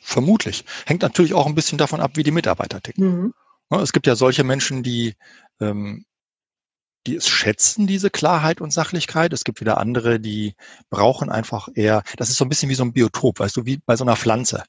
[0.00, 0.64] Vermutlich.
[0.86, 3.34] Hängt natürlich auch ein bisschen davon ab, wie die Mitarbeiter ticken.
[3.70, 3.78] Mhm.
[3.80, 5.14] Es gibt ja solche Menschen, die
[5.60, 6.04] ähm,
[7.06, 9.32] die es schätzen, diese Klarheit und Sachlichkeit.
[9.32, 10.54] Es gibt wieder andere, die
[10.90, 13.78] brauchen einfach eher, das ist so ein bisschen wie so ein Biotop, weißt du, wie
[13.78, 14.64] bei so einer Pflanze.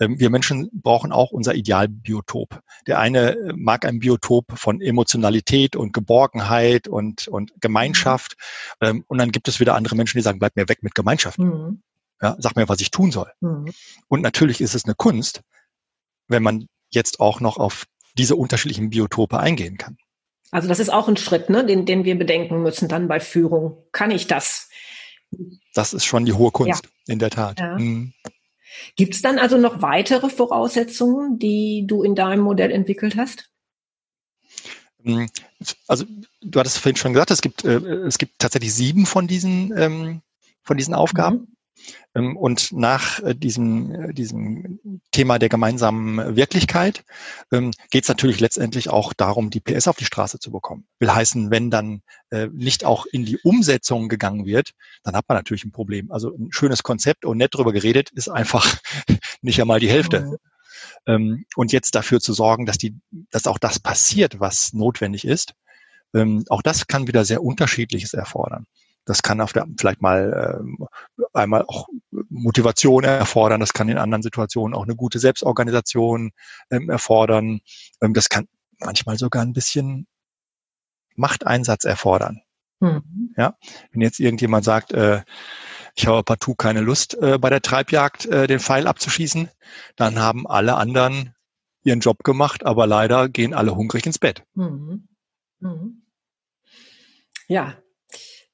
[0.00, 2.60] Ähm, wir Menschen brauchen auch unser Idealbiotop.
[2.86, 8.36] Der eine äh, mag ein Biotop von Emotionalität und Geborgenheit und, und Gemeinschaft.
[8.80, 9.04] Mhm.
[9.06, 11.38] Und dann gibt es wieder andere Menschen, die sagen, bleib mir weg mit Gemeinschaft.
[11.38, 11.82] Mhm.
[12.20, 13.30] Ja, sag mir, was ich tun soll.
[13.40, 13.72] Mhm.
[14.08, 15.42] Und natürlich ist es eine Kunst,
[16.26, 17.84] wenn man jetzt auch noch auf
[18.16, 19.96] diese unterschiedlichen Biotope eingehen kann.
[20.50, 23.84] Also das ist auch ein Schritt, ne, den, den wir bedenken müssen dann bei Führung.
[23.92, 24.68] Kann ich das?
[25.74, 27.12] Das ist schon die hohe Kunst, ja.
[27.12, 27.60] in der Tat.
[27.60, 27.78] Ja.
[27.78, 28.14] Mhm.
[28.96, 33.50] Gibt es dann also noch weitere Voraussetzungen, die du in deinem Modell entwickelt hast?
[35.02, 35.28] Mhm.
[35.86, 36.04] Also
[36.40, 40.22] du hattest vorhin schon gesagt, es gibt, äh, es gibt tatsächlich sieben von diesen, ähm,
[40.62, 41.36] von diesen Aufgaben.
[41.36, 41.57] Mhm.
[42.14, 47.04] Ähm, und nach äh, diesem, äh, diesem Thema der gemeinsamen Wirklichkeit
[47.52, 50.86] ähm, geht es natürlich letztendlich auch darum, die PS auf die Straße zu bekommen.
[50.98, 55.36] Will heißen, wenn dann äh, nicht auch in die Umsetzung gegangen wird, dann hat man
[55.36, 56.10] natürlich ein Problem.
[56.10, 58.76] Also ein schönes Konzept und nett drüber geredet ist einfach
[59.42, 60.20] nicht einmal die Hälfte.
[60.22, 60.36] Mhm.
[61.06, 62.96] Ähm, und jetzt dafür zu sorgen, dass die,
[63.30, 65.54] dass auch das passiert, was notwendig ist,
[66.48, 68.64] auch das kann wieder sehr unterschiedliches erfordern.
[69.08, 70.86] Das kann auf der, vielleicht mal ähm,
[71.32, 71.88] einmal auch
[72.28, 73.58] Motivation erfordern.
[73.58, 76.32] Das kann in anderen Situationen auch eine gute Selbstorganisation
[76.70, 77.60] ähm, erfordern.
[78.02, 80.06] Ähm, das kann manchmal sogar ein bisschen
[81.16, 82.42] Machteinsatz erfordern.
[82.80, 83.34] Mhm.
[83.38, 83.56] Ja,
[83.92, 85.22] wenn jetzt irgendjemand sagt, äh,
[85.96, 89.48] ich habe partout keine Lust, äh, bei der Treibjagd äh, den Pfeil abzuschießen,
[89.96, 91.34] dann haben alle anderen
[91.82, 94.44] ihren Job gemacht, aber leider gehen alle hungrig ins Bett.
[94.52, 95.08] Mhm.
[95.60, 96.02] Mhm.
[97.48, 97.74] Ja,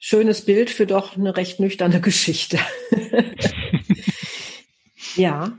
[0.06, 2.58] schönes Bild für doch eine recht nüchterne Geschichte.
[5.16, 5.56] ja.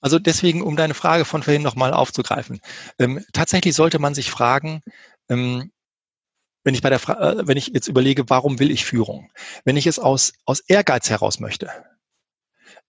[0.00, 2.60] Also deswegen, um deine Frage von vorhin nochmal aufzugreifen.
[2.96, 4.82] Ähm, tatsächlich sollte man sich fragen,
[5.28, 5.72] ähm,
[6.62, 9.32] wenn ich bei der, Fra äh, wenn ich jetzt überlege, warum will ich Führung?
[9.64, 11.70] Wenn ich es aus, aus Ehrgeiz heraus möchte,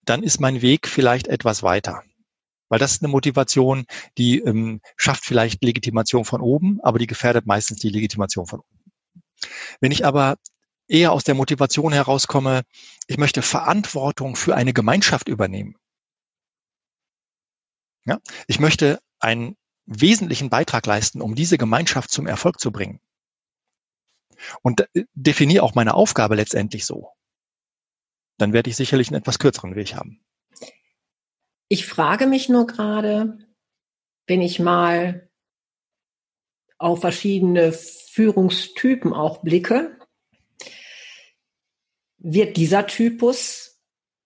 [0.06, 2.04] dann ist mein Weg vielleicht etwas weiter.
[2.68, 3.88] Weil das ist eine Motivation,
[4.20, 8.79] die ähm, schafft vielleicht Legitimation von oben, aber die gefährdet meistens die Legitimation von unten.
[9.80, 10.38] Wenn ich aber
[10.88, 12.64] eher aus der Motivation herauskomme,
[13.08, 15.76] ich möchte Verantwortung für eine Gemeinschaft übernehmen.
[18.06, 18.20] Ja?
[18.48, 23.00] Ich möchte einen wesentlichen Beitrag leisten, um diese Gemeinschaft zum Erfolg zu bringen.
[24.62, 27.12] Und definiere auch meine Aufgabe letztendlich so.
[28.38, 30.24] Dann werde ich sicherlich einen etwas kürzeren Weg haben.
[31.68, 33.38] Ich frage mich nur gerade,
[34.28, 35.29] wenn ich mal
[36.80, 39.98] auf verschiedene Führungstypen auch blicke,
[42.18, 43.80] wird dieser Typus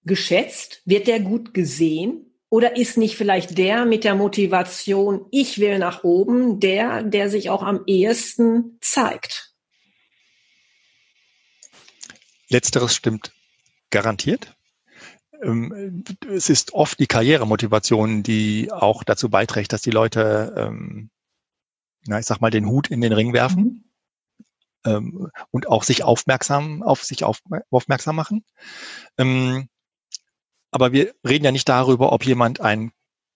[0.03, 0.81] geschätzt?
[0.85, 2.29] Wird der gut gesehen?
[2.49, 7.49] Oder ist nicht vielleicht der mit der Motivation, ich will nach oben, der, der sich
[7.49, 9.55] auch am ehesten zeigt?
[12.49, 13.33] Letzteres stimmt
[13.89, 14.55] garantiert.
[15.41, 21.09] Ähm, es ist oft die Karrieremotivation, die auch dazu beiträgt, dass die Leute ähm,
[22.05, 23.85] na, ich sag mal, den Hut in den Ring werfen
[24.85, 24.91] mhm.
[24.91, 28.45] ähm, und auch sich aufmerksam auf sich auf, aufmerksam machen.
[29.17, 29.69] Ähm,
[30.71, 32.91] aber wir reden ja nicht darüber, ob jemand ein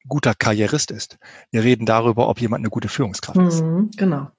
[0.08, 1.18] guter Karrierist ist.
[1.52, 3.98] Wir reden darüber, ob jemand eine gute Führungskraft mhm, ist.
[3.98, 4.32] Genau.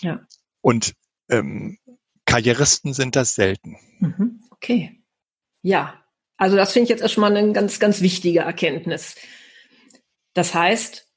[0.00, 0.20] Ja.
[0.62, 0.94] Und
[1.28, 1.78] ähm,
[2.24, 3.76] Karrieristen sind das selten.
[3.98, 5.02] Mhm, okay.
[5.62, 6.00] Ja,
[6.36, 9.16] also das finde ich jetzt erstmal eine ganz, ganz wichtige Erkenntnis.
[10.32, 11.09] Das heißt,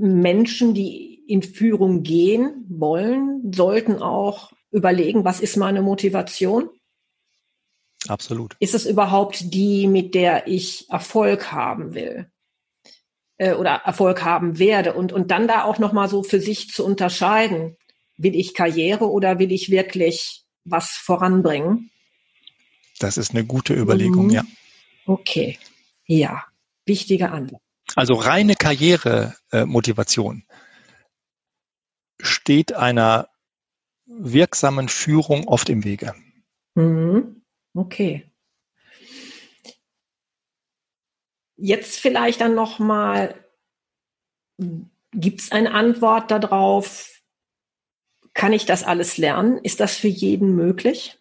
[0.00, 6.70] Menschen, die in Führung gehen wollen, sollten auch überlegen, was ist meine Motivation?
[8.08, 8.56] Absolut.
[8.60, 12.30] Ist es überhaupt die, mit der ich Erfolg haben will?
[13.36, 14.94] Äh, oder Erfolg haben werde?
[14.94, 17.76] Und, und dann da auch nochmal so für sich zu unterscheiden.
[18.16, 21.90] Will ich Karriere oder will ich wirklich was voranbringen?
[22.98, 24.30] Das ist eine gute Überlegung, mhm.
[24.30, 24.44] ja.
[25.06, 25.58] Okay.
[26.06, 26.44] Ja,
[26.86, 27.62] wichtige Antwort.
[27.96, 30.44] Also reine Karrieremotivation
[32.20, 33.28] steht einer
[34.06, 36.14] wirksamen Führung oft im Wege.
[36.74, 37.42] Mhm.
[37.74, 38.30] Okay.
[41.56, 43.34] Jetzt vielleicht dann noch mal,
[45.12, 47.08] gibt es eine Antwort darauf?
[48.32, 49.58] Kann ich das alles lernen?
[49.58, 51.19] Ist das für jeden möglich?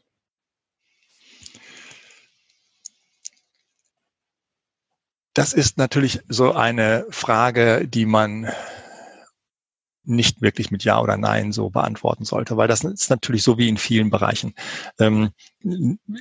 [5.40, 8.52] Das ist natürlich so eine Frage, die man
[10.04, 13.70] nicht wirklich mit Ja oder Nein so beantworten sollte, weil das ist natürlich so wie
[13.70, 14.54] in vielen Bereichen.
[15.00, 15.30] Ähm,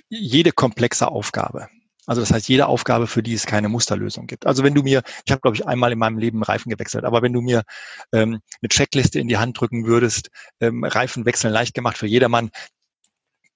[0.08, 1.66] jede komplexe Aufgabe,
[2.06, 4.46] also das heißt, jede Aufgabe, für die es keine Musterlösung gibt.
[4.46, 7.20] Also wenn du mir, ich habe glaube ich einmal in meinem Leben Reifen gewechselt, aber
[7.20, 7.64] wenn du mir
[8.12, 12.50] ähm, eine Checkliste in die Hand drücken würdest, ähm, Reifen wechseln leicht gemacht für jedermann,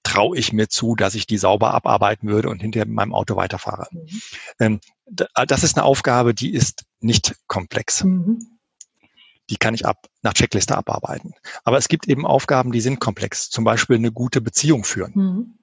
[0.02, 3.36] traue ich mir zu, dass ich die sauber abarbeiten würde und hinterher mit meinem Auto
[3.36, 3.86] weiterfahre.
[3.90, 4.22] Mhm.
[4.58, 8.04] Ähm, das ist eine Aufgabe, die ist nicht komplex.
[8.04, 8.58] Mhm
[9.50, 11.34] die kann ich ab nach Checkliste abarbeiten.
[11.64, 13.50] Aber es gibt eben Aufgaben, die sind komplex.
[13.50, 15.12] Zum Beispiel eine gute Beziehung führen.
[15.14, 15.58] Mhm.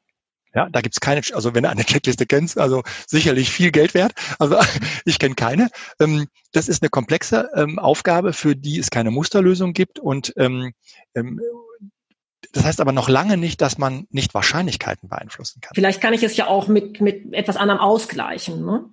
[0.54, 4.13] Ja, da gibt's keine, also wenn du eine Checkliste kennst, also sicherlich viel Geld wert.
[4.39, 4.58] Also
[5.06, 5.69] ich kenne keine.
[5.99, 9.99] Ähm, das ist eine komplexe ähm, Aufgabe, für die es keine Musterlösung gibt.
[9.99, 10.34] Und
[12.54, 15.74] das heißt aber noch lange nicht, dass man nicht Wahrscheinlichkeiten beeinflussen kann.
[15.76, 18.66] Vielleicht kann ich es ja auch mit, mit etwas anderem ausgleichen.
[18.66, 18.86] Ne?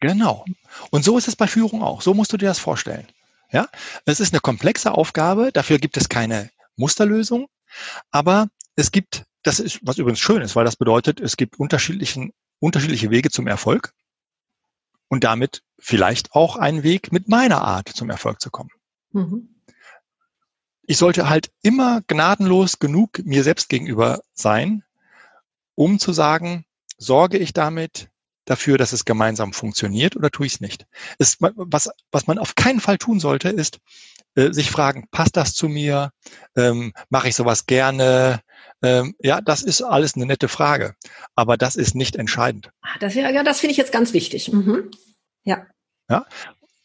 [0.00, 0.44] Genau.
[0.90, 2.02] Und so ist es bei Führung auch.
[2.02, 3.06] So musst du dir das vorstellen.
[3.50, 3.68] Ja,
[4.04, 7.48] es ist eine komplexe Aufgabe, dafür gibt es keine Musterlösung,
[8.10, 12.32] aber es gibt, das ist, was übrigens schön ist, weil das bedeutet, es gibt unterschiedlichen,
[12.60, 13.94] unterschiedliche Wege zum Erfolg
[15.08, 18.70] und damit vielleicht auch einen Weg mit meiner Art zum Erfolg zu kommen.
[19.12, 19.57] Mhm.
[20.90, 24.84] Ich sollte halt immer gnadenlos genug mir selbst gegenüber sein,
[25.74, 26.64] um zu sagen,
[26.96, 28.08] sorge ich damit
[28.46, 30.86] dafür, dass es gemeinsam funktioniert oder tue ich es nicht?
[31.18, 33.80] Es, was, was man auf keinen Fall tun sollte, ist
[34.34, 36.10] äh, sich fragen, passt das zu mir?
[36.56, 38.40] Ähm, Mache ich sowas gerne?
[38.82, 40.94] Ähm, ja, das ist alles eine nette Frage,
[41.34, 42.70] aber das ist nicht entscheidend.
[42.80, 44.50] Ah, das, ja, ja, das finde ich jetzt ganz wichtig.
[44.50, 44.90] Mhm.
[45.44, 45.66] Ja.
[46.08, 46.24] Ja,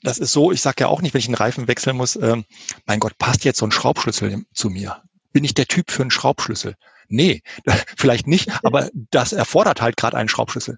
[0.04, 2.46] das ist so, ich sage ja auch nicht, wenn ich einen Reifen wechseln muss, ähm,
[2.86, 5.02] mein Gott, passt jetzt so ein Schraubschlüssel zu mir?
[5.32, 6.76] Bin ich der Typ für einen Schraubschlüssel?
[7.08, 7.42] Nee,
[7.98, 10.78] vielleicht nicht, aber das erfordert halt gerade einen Schraubschlüssel.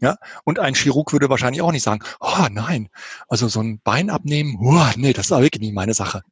[0.00, 2.88] Ja, und ein Chirurg würde wahrscheinlich auch nicht sagen, oh nein,
[3.28, 6.22] also so ein Bein abnehmen, oh, nee, das ist wirklich nicht meine Sache.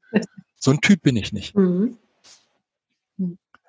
[0.57, 1.55] So ein Typ bin ich nicht.
[1.55, 1.97] Mhm.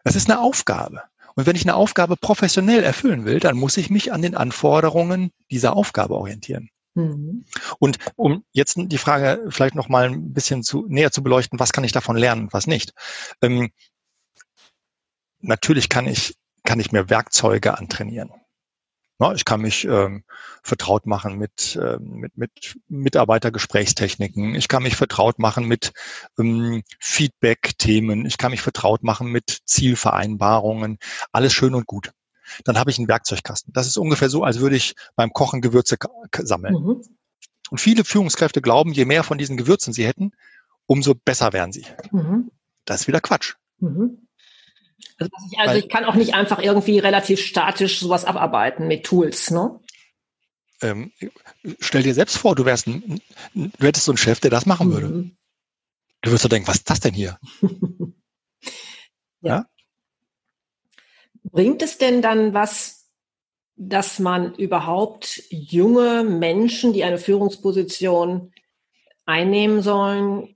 [0.04, 1.04] Das ist eine Aufgabe.
[1.36, 5.32] Und wenn ich eine Aufgabe professionell erfüllen will, dann muss ich mich an den Anforderungen
[5.52, 6.70] dieser Aufgabe orientieren.
[6.94, 7.46] Mhm.
[7.80, 11.72] Und um jetzt die Frage vielleicht noch mal ein bisschen zu, näher zu beleuchten, was
[11.72, 12.94] kann ich davon lernen, was nicht?
[13.42, 13.72] Ähm,
[15.40, 18.32] natürlich kann ich, kann ich mir Werkzeuge antrainieren.
[19.36, 20.24] Ich kann mich ähm,
[20.64, 24.56] vertraut machen mit, äh, mit, mit Mitarbeitergesprächstechniken.
[24.56, 25.92] Ich kann mich vertraut machen mit
[26.40, 28.26] ähm, Feedback-Themen.
[28.26, 30.98] Ich kann mich vertraut machen mit Zielvereinbarungen.
[31.32, 32.14] Alles schön und gut.
[32.64, 33.74] Dann habe ich einen Werkzeugkasten.
[33.74, 35.98] Das ist ungefähr so, als würde ich beim Kochen Gewürze
[36.32, 36.74] sammeln.
[36.74, 37.02] Mhm.
[37.70, 40.32] Und viele Führungskräfte glauben, je mehr von diesen Gewürzen sie hätten,
[40.86, 41.86] umso besser wären sie.
[42.12, 42.52] Mhm.
[42.86, 43.56] Das ist wieder Quatsch.
[43.80, 44.28] Mhm.
[45.18, 49.52] Also, ich, also ich kann auch nicht einfach irgendwie relativ statisch sowas abarbeiten mit Tools,
[49.52, 49.80] ne?
[50.82, 51.12] Ähm,
[51.80, 53.22] stell dir selbst vor, du wärst ein,
[53.54, 54.94] du hättest so einen Chef, der das machen mhm.
[54.94, 55.32] würde.
[56.22, 57.40] Du würdest doch denken, was ist das denn hier?
[59.42, 59.58] ja.
[59.58, 59.66] ja.
[61.52, 63.10] Bringt es denn dann was,
[63.76, 68.54] dass man überhaupt junge Menschen, die eine Führungsposition
[69.26, 70.56] einnehmen sollen,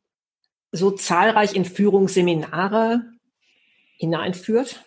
[0.72, 3.02] so zahlreich in Führungsseminare
[3.98, 4.84] hineinführt?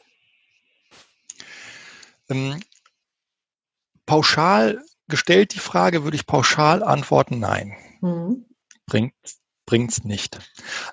[2.28, 2.60] Ähm,
[4.06, 7.74] pauschal gestellt die Frage, würde ich pauschal antworten, nein.
[8.00, 8.46] Mhm.
[8.86, 9.14] Bringt
[9.68, 10.38] bringt's nicht.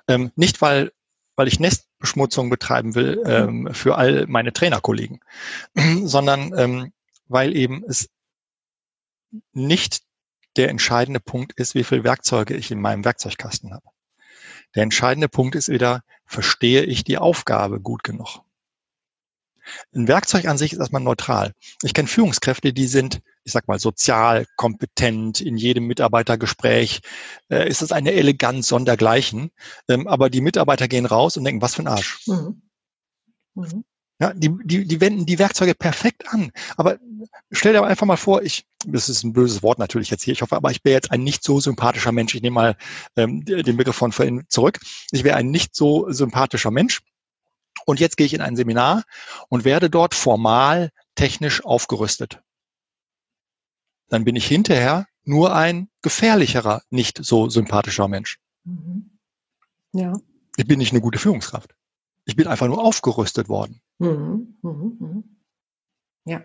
[0.06, 0.92] Ähm, nicht, weil,
[1.34, 1.60] weil ich
[1.96, 5.20] Nestbeschmutzung betreiben will ähm, für all meine Trainerkollegen,
[6.04, 6.92] sondern ähm,
[7.28, 8.08] weil eben es
[9.52, 10.02] nicht
[10.56, 13.86] der entscheidende Punkt ist, wie viel Werkzeuge ich in meinem Werkzeugkasten habe.
[14.74, 18.40] Der entscheidende Punkt ist wieder, verstehe ich die Aufgabe gut genug?
[19.94, 21.52] Ein Werkzeug an sich ist erstmal neutral.
[21.82, 25.40] Ich kenne Führungskräfte, die sind, ich sag mal, sozial kompetent.
[25.40, 27.00] In jedem Mitarbeitergespräch
[27.48, 29.50] äh, ist es eine Eleganz sondergleichen.
[29.88, 32.20] Ähm, aber die Mitarbeiter gehen raus und denken, was für ein Arsch.
[32.26, 32.62] Mhm.
[33.54, 33.84] Mhm.
[34.18, 36.50] Ja, die, die, die wenden die Werkzeuge perfekt an.
[36.78, 36.98] Aber
[37.50, 40.40] stell dir einfach mal vor, ich, das ist ein böses Wort natürlich jetzt hier, ich
[40.40, 42.34] hoffe, aber ich wäre jetzt ein nicht so sympathischer Mensch.
[42.34, 42.76] Ich nehme mal
[43.16, 44.78] ähm, den Begriff von vorhin zurück.
[45.10, 47.02] Ich wäre ein nicht so sympathischer Mensch.
[47.84, 49.04] Und jetzt gehe ich in ein Seminar
[49.48, 52.40] und werde dort formal technisch aufgerüstet.
[54.08, 58.38] dann bin ich hinterher nur ein gefährlicherer, nicht so sympathischer Mensch.
[58.62, 59.18] Mhm.
[59.92, 60.20] Ja.
[60.56, 61.74] Ich bin nicht eine gute Führungskraft.
[62.24, 63.80] Ich bin einfach nur aufgerüstet worden.
[63.98, 64.56] Mhm.
[64.62, 64.96] Mhm.
[65.00, 65.36] mhm.
[66.24, 66.44] Ja.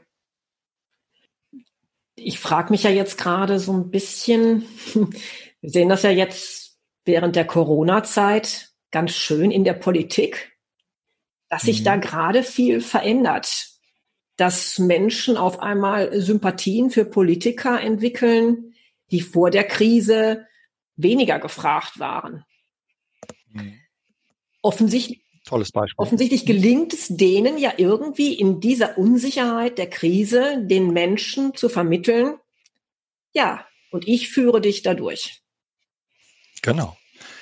[2.15, 4.65] Ich frage mich ja jetzt gerade so ein bisschen,
[5.61, 10.50] wir sehen das ja jetzt während der Corona-Zeit ganz schön in der Politik,
[11.51, 11.83] dass sich mhm.
[11.83, 13.67] da gerade viel verändert,
[14.37, 18.73] dass Menschen auf einmal Sympathien für Politiker entwickeln,
[19.11, 20.47] die vor der Krise
[20.95, 22.45] weniger gefragt waren.
[23.49, 23.73] Mhm.
[24.61, 26.01] Offensichtlich, Tolles Beispiel.
[26.01, 32.37] offensichtlich gelingt es denen ja irgendwie in dieser Unsicherheit der Krise den Menschen zu vermitteln,
[33.33, 35.41] ja, und ich führe dich dadurch.
[36.61, 36.95] Genau.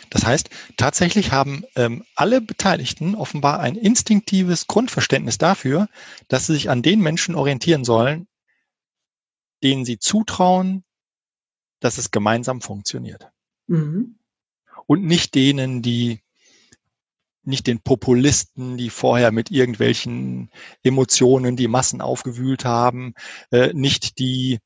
[0.10, 5.88] Das heißt, tatsächlich haben ähm, alle Beteiligten offenbar ein instinktives Grundverständnis dafür,
[6.28, 8.28] dass sie sich an den Menschen orientieren sollen,
[9.64, 10.84] denen sie zutrauen,
[11.80, 13.30] dass es gemeinsam funktioniert.
[13.68, 14.20] Mhm.
[14.86, 16.22] Und nicht denen, die
[17.44, 20.50] nicht den Populisten, die vorher mit irgendwelchen
[20.84, 23.14] Emotionen die Massen aufgewühlt haben,
[23.52, 24.60] äh, nicht die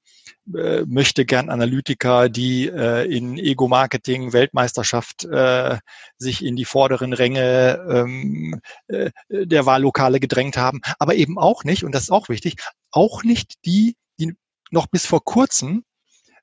[0.54, 5.78] äh, möchte gern Analytiker, die äh, in Ego-Marketing, Weltmeisterschaft äh,
[6.18, 11.84] sich in die vorderen Ränge ähm, äh, der Wahllokale gedrängt haben, aber eben auch nicht,
[11.84, 12.56] und das ist auch wichtig,
[12.92, 14.36] auch nicht die, die
[14.72, 15.84] noch bis vor kurzem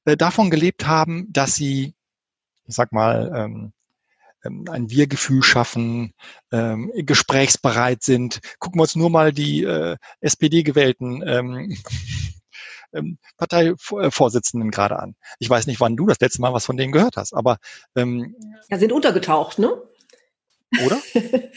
[0.04, 1.94] äh, davon gelebt haben, dass sie,
[2.66, 3.72] ich sag mal, ähm,
[4.44, 6.14] ähm, ein Wir-Gefühl schaffen,
[6.52, 8.40] ähm, gesprächsbereit sind.
[8.58, 11.76] Gucken wir uns nur mal die äh, SPD-gewählten ähm,
[12.92, 15.16] ähm, Parteivorsitzenden gerade an.
[15.38, 17.58] Ich weiß nicht, wann du das letzte Mal was von denen gehört hast, aber
[17.96, 18.36] ähm,
[18.68, 19.82] ja, sind untergetaucht, ne?
[20.84, 21.00] Oder?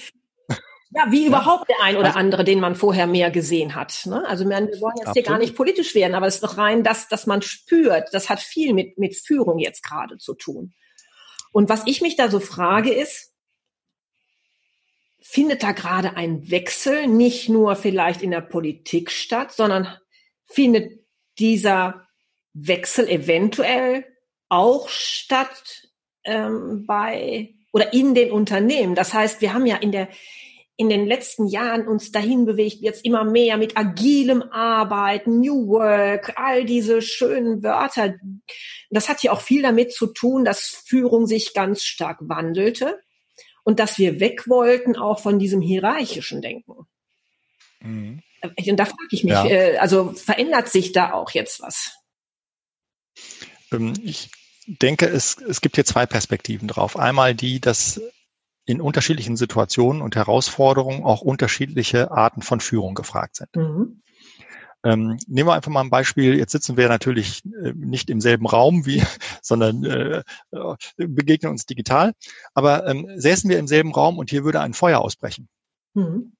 [0.95, 4.03] Ja, wie überhaupt der ein oder also andere, den man vorher mehr gesehen hat.
[4.05, 4.23] Ne?
[4.27, 5.13] Also wir wollen jetzt absolut.
[5.13, 8.09] hier gar nicht politisch werden, aber es ist doch rein das, dass man spürt.
[8.11, 10.73] Das hat viel mit, mit Führung jetzt gerade zu tun.
[11.51, 13.33] Und was ich mich da so frage ist,
[15.19, 19.97] findet da gerade ein Wechsel nicht nur vielleicht in der Politik statt, sondern
[20.45, 21.02] findet
[21.39, 22.07] dieser
[22.53, 24.05] Wechsel eventuell
[24.49, 25.87] auch statt
[26.23, 28.95] ähm, bei oder in den Unternehmen.
[28.95, 30.09] Das heißt, wir haben ja in der
[30.75, 36.33] in den letzten Jahren uns dahin bewegt, jetzt immer mehr mit agilem Arbeiten, New Work,
[36.35, 38.15] all diese schönen Wörter.
[38.89, 42.99] Das hat ja auch viel damit zu tun, dass Führung sich ganz stark wandelte
[43.63, 46.87] und dass wir weg wollten auch von diesem hierarchischen Denken.
[47.79, 48.23] Mhm.
[48.43, 49.45] Und da frage ich mich, ja.
[49.45, 51.93] äh, also verändert sich da auch jetzt was?
[53.71, 54.31] Ähm, ich
[54.67, 56.97] denke, es, es gibt hier zwei Perspektiven drauf.
[56.97, 58.01] Einmal die, dass
[58.65, 63.55] in unterschiedlichen Situationen und Herausforderungen auch unterschiedliche Arten von Führung gefragt sind.
[63.55, 64.01] Mhm.
[64.85, 66.37] Ähm, nehmen wir einfach mal ein Beispiel.
[66.37, 69.01] Jetzt sitzen wir natürlich äh, nicht im selben Raum wie,
[69.41, 72.13] sondern äh, äh, begegnen uns digital.
[72.53, 75.47] Aber ähm, säßen wir im selben Raum und hier würde ein Feuer ausbrechen.
[75.93, 76.33] Mhm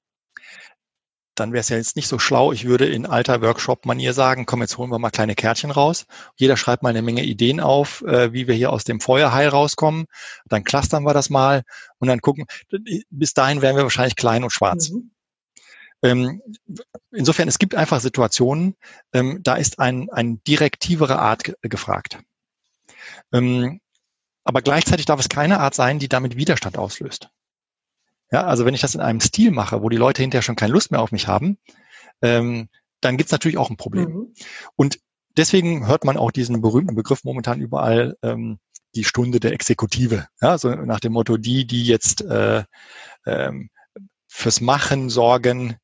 [1.34, 4.62] dann wäre es ja jetzt nicht so schlau, ich würde in alter Workshop-Manier sagen, komm,
[4.62, 6.06] jetzt holen wir mal kleine Kärtchen raus.
[6.36, 10.06] Jeder schreibt mal eine Menge Ideen auf, äh, wie wir hier aus dem Feuerheil rauskommen.
[10.46, 11.62] Dann clustern wir das mal
[11.98, 12.46] und dann gucken.
[13.10, 14.90] Bis dahin wären wir wahrscheinlich klein und schwarz.
[14.90, 15.10] Mhm.
[16.02, 16.42] Ähm,
[17.10, 18.76] insofern, es gibt einfach Situationen,
[19.12, 22.18] ähm, da ist ein, ein direktivere Art ge gefragt.
[23.32, 23.80] Ähm,
[24.44, 27.30] aber gleichzeitig darf es keine Art sein, die damit Widerstand auslöst.
[28.34, 30.72] Ja, also wenn ich das in einem Stil mache, wo die Leute hinterher schon keine
[30.72, 31.56] Lust mehr auf mich haben,
[32.20, 32.68] ähm,
[33.00, 34.10] dann gibt's natürlich auch ein Problem.
[34.10, 34.34] Mhm.
[34.74, 34.98] Und
[35.36, 38.58] deswegen hört man auch diesen berühmten Begriff momentan überall, ähm,
[38.96, 40.26] die Stunde der Exekutive.
[40.40, 42.64] Ja, so nach dem Motto, die, die jetzt äh,
[43.24, 43.70] ähm,
[44.26, 45.76] fürs Machen sorgen,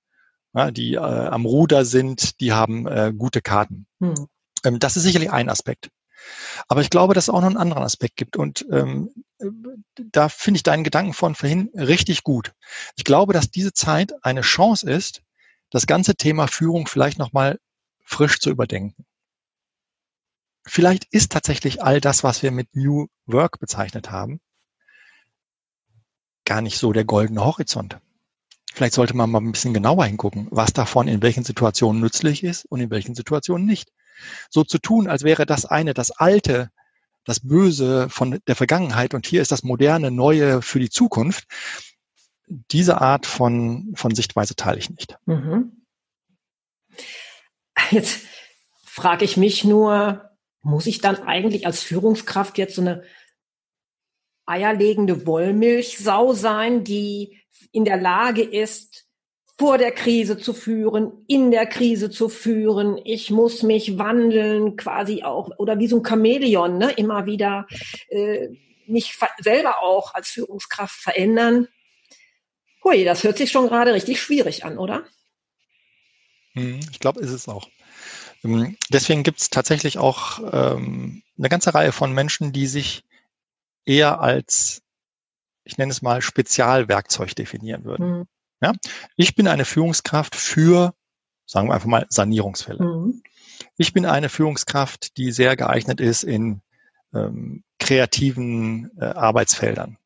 [0.53, 3.87] ja, die äh, am Ruder sind, die haben äh, gute Karten.
[4.01, 4.27] Mhm.
[4.65, 5.91] Ähm, das ist sicherlich ein Aspekt.
[6.69, 8.37] Aber ich glaube, dass es auch noch einen anderen Aspekt gibt.
[8.37, 9.11] Und ähm,
[9.97, 12.53] da finde ich deinen Gedanken von vorhin richtig gut.
[12.97, 15.23] Ich glaube, dass diese Zeit eine Chance ist,
[15.71, 17.59] das ganze Thema Führung vielleicht nochmal
[18.05, 19.05] frisch zu überdenken.
[20.67, 24.41] Vielleicht ist tatsächlich all das, was wir mit New Work bezeichnet haben,
[26.45, 27.99] gar nicht so der goldene Horizont.
[28.73, 32.67] Vielleicht sollte man mal ein bisschen genauer hingucken, was davon in welchen Situationen nützlich ist
[32.67, 33.91] und in welchen Situationen nicht.
[34.51, 36.71] So zu tun, als wäre das eine, das Alte,
[37.25, 41.45] das Böse von der Vergangenheit und hier ist das Moderne, Neue für die Zukunft.
[42.47, 45.17] Diese Art von, von Sichtweise teile ich nicht.
[45.27, 45.85] Mhm.
[47.91, 48.21] Jetzt
[48.85, 50.31] frage ich mich nur,
[50.63, 53.05] muss ich dann eigentlich als Führungskraft jetzt so eine
[54.47, 57.41] eierlegende Wollmilchsau sein, die
[57.73, 59.07] in der Lage ist,
[59.61, 62.99] vor der Krise zu führen, in der Krise zu führen.
[63.05, 66.93] Ich muss mich wandeln, quasi auch, oder wie so ein Chamäleon, ne?
[66.93, 67.67] immer wieder
[68.09, 68.49] äh,
[68.87, 71.69] mich selber auch als Führungskraft verändern.
[72.83, 75.05] Hui, das hört sich schon gerade richtig schwierig an, oder?
[76.55, 77.69] Hm, ich glaube, ist es auch.
[78.43, 83.03] Ähm, deswegen gibt es tatsächlich auch ähm, eine ganze Reihe von Menschen, die sich
[83.85, 84.81] eher als,
[85.65, 88.11] ich nenne es mal, Spezialwerkzeug definieren würden.
[88.21, 88.27] Mhm.
[88.61, 88.73] Ja?
[89.17, 90.95] Ich bin eine Führungskraft für,
[91.47, 92.85] sagen wir einfach mal, Sanierungsfälle.
[92.85, 93.23] Mhm.
[93.77, 96.63] Ich bin eine Führungskraft, die sehr geeignet ist in
[97.15, 99.97] ähm, kreativen äh, Arbeitsfeldern.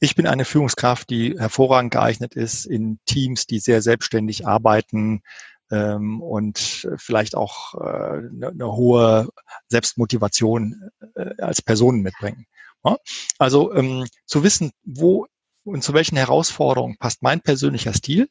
[0.00, 5.22] Ich bin eine Führungskraft, die hervorragend geeignet ist in Teams, die sehr selbstständig arbeiten
[5.70, 9.28] ähm, und vielleicht auch äh, eine, eine hohe
[9.68, 12.46] Selbstmotivation äh, als Personen mitbringen.
[12.84, 12.98] Ja?
[13.38, 15.26] Also ähm, zu wissen, wo
[15.64, 18.28] und zu welchen Herausforderungen passt mein persönlicher Stil,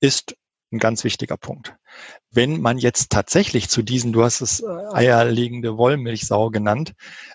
[0.00, 0.36] ist
[0.72, 1.76] ein ganz wichtiger Punkt.
[2.30, 6.94] Wenn man jetzt tatsächlich zu diesen, du hast es äh, eierlegende Wollmilchsau genannt,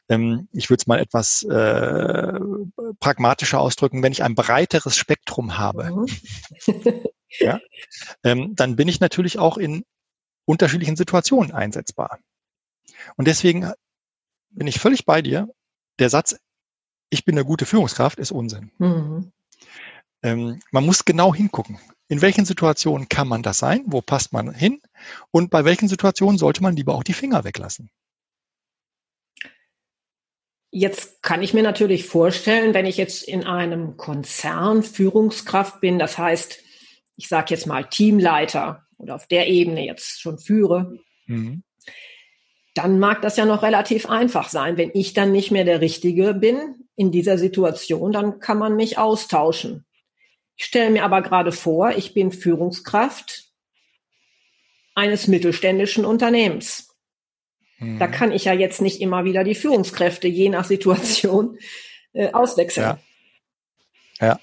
[0.09, 2.39] ähm, ich würde es mal etwas äh,
[2.99, 6.07] pragmatischer ausdrücken, wenn ich ein breiteres Spektrum habe, mhm.
[7.39, 7.59] ja,
[8.23, 9.85] ähm, dann bin ich natürlich auch in
[10.45, 12.19] unterschiedlichen Situationen einsetzbar.
[13.15, 13.71] Und deswegen
[14.49, 15.47] bin ich völlig bei dir.
[15.99, 16.35] Der Satz,
[17.11, 18.71] ich bin eine gute Führungskraft, ist Unsinn.
[18.79, 19.31] Mhm.
[20.23, 21.77] Ähm, man muss genau hingucken.
[22.07, 23.83] In welchen Situationen kann man das sein?
[23.85, 24.81] Wo passt man hin?
[25.29, 27.89] Und bei welchen Situationen sollte man lieber auch die Finger weglassen?
[30.71, 36.17] Jetzt kann ich mir natürlich vorstellen, wenn ich jetzt in einem Konzern Führungskraft bin, das
[36.17, 36.59] heißt,
[37.17, 41.63] ich sage jetzt mal Teamleiter oder auf der Ebene jetzt schon führe, mhm.
[42.73, 44.77] dann mag das ja noch relativ einfach sein.
[44.77, 48.97] Wenn ich dann nicht mehr der Richtige bin in dieser Situation, dann kann man mich
[48.97, 49.85] austauschen.
[50.55, 53.51] Ich stelle mir aber gerade vor, ich bin Führungskraft
[54.93, 56.95] eines mittelständischen Unternehmens.
[57.79, 57.97] Mhm.
[57.97, 61.57] Da kann ich ja jetzt nicht immer wieder die Führungskräfte je nach Situation
[62.13, 62.97] äh, auswechseln.
[64.19, 64.27] Ja.
[64.27, 64.39] ja.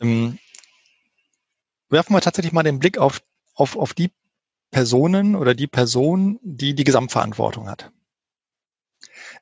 [0.00, 0.38] Ähm,
[1.90, 3.22] werfen wir tatsächlich mal den Blick auf,
[3.54, 4.10] auf, auf die
[4.70, 7.92] Personen oder die Person, die die Gesamtverantwortung hat.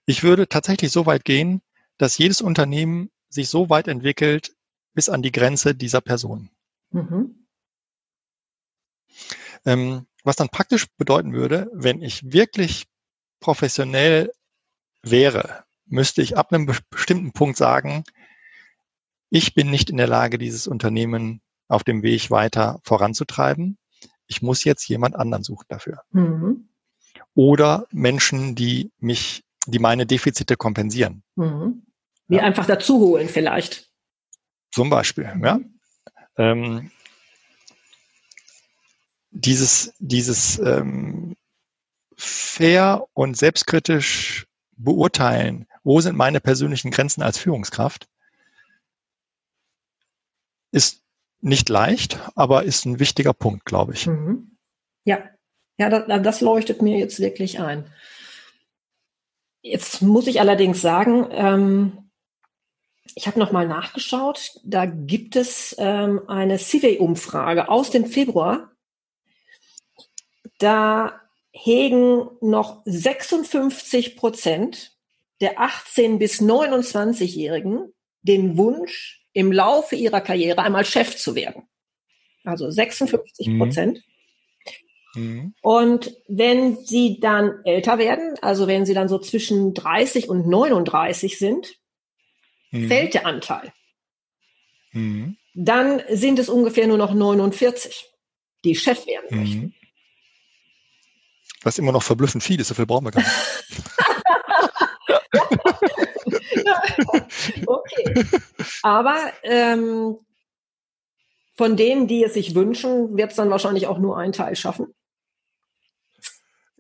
[0.07, 1.63] Ich würde tatsächlich so weit gehen,
[1.99, 4.55] dass jedes Unternehmen sich so weit entwickelt,
[4.95, 6.51] bis an die Grenze dieser Person.
[6.91, 7.47] Mhm.
[9.65, 12.87] Ähm, was dann praktisch bedeuten würde, wenn ich wirklich
[13.41, 14.33] professionell
[15.03, 18.05] wäre, müsste ich ab einem bestimmten Punkt sagen,
[19.31, 23.79] ich bin nicht in der Lage, dieses Unternehmen auf dem Weg weiter voranzutreiben.
[24.27, 26.03] Ich muss jetzt jemand anderen suchen dafür.
[26.11, 26.69] Mhm.
[27.35, 31.23] Oder Menschen, die mich, die meine Defizite kompensieren.
[31.37, 31.87] Mhm.
[32.29, 32.43] Wie ja.
[32.43, 33.91] einfach dazu holen vielleicht.
[34.71, 35.61] Zum Beispiel, ja.
[36.37, 36.91] Ähm,
[39.31, 41.37] dieses, dieses ähm,
[42.17, 44.47] fair und selbstkritisch
[44.77, 48.09] beurteilen, wo sind meine persönlichen Grenzen als Führungskraft,
[50.71, 51.03] ist
[51.41, 54.07] nicht leicht, aber ist ein wichtiger Punkt, glaube ich.
[54.07, 54.57] Mhm.
[55.05, 55.19] Ja,
[55.79, 57.91] ja, das, das leuchtet mir jetzt wirklich ein.
[59.63, 62.11] Jetzt muss ich allerdings sagen, ähm,
[63.15, 64.61] ich habe nochmal nachgeschaut.
[64.65, 68.73] Da gibt es ähm, eine Civey-Umfrage aus dem Februar.
[70.59, 71.21] Da
[71.53, 74.93] hegen noch 56 Prozent
[75.41, 77.93] der 18 bis 29-Jährigen
[78.23, 81.65] den Wunsch, im Laufe ihrer Karriere einmal Chef zu werden.
[82.45, 83.59] Also 56 mhm.
[83.59, 83.99] Prozent.
[83.99, 84.12] Mhm.
[85.61, 91.39] Und wenn sie dann älter werden, also wenn sie dann so zwischen 30 und 39
[91.39, 91.75] sind,
[92.71, 92.89] mhm.
[92.89, 93.73] fällt der Anteil.
[94.93, 95.37] Mhm.
[95.55, 98.09] Dann sind es ungefähr nur noch 49,
[98.65, 99.39] die Chef werden mhm.
[99.39, 99.75] möchten.
[101.63, 103.33] Was immer noch verblüffend viel ist, so viel brauchen wir gar nicht.
[107.67, 108.25] okay.
[108.83, 110.17] Aber ähm,
[111.55, 114.93] von denen, die es sich wünschen, wird es dann wahrscheinlich auch nur ein Teil schaffen.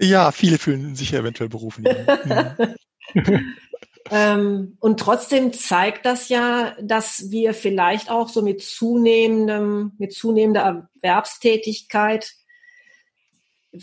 [0.03, 1.87] Ja, viele fühlen sich eventuell berufen.
[3.15, 3.55] Mhm.
[4.11, 10.89] Ähm, und trotzdem zeigt das ja, dass wir vielleicht auch so mit zunehmendem, mit zunehmender
[11.01, 12.35] Erwerbstätigkeit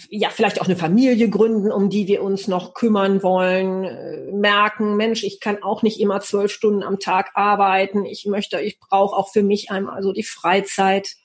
[0.09, 4.95] ja, vielleicht auch eine Familie gründen, um die wir uns noch kümmern wollen, äh, merken,
[4.97, 8.05] Mensch, ich kann auch nicht immer zwölf Stunden am Tag arbeiten.
[8.05, 11.15] Ich möchte, ich brauche auch für mich einmal so die Freizeit.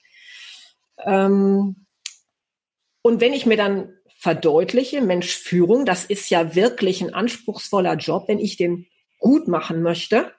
[0.99, 1.87] Ähm,
[3.03, 3.93] und wenn ich mir dann
[4.25, 8.87] verdeutliche, Mensch, Führung, das ist ja wirklich ein anspruchsvoller Job, wenn ich den
[9.19, 10.33] gut machen möchte,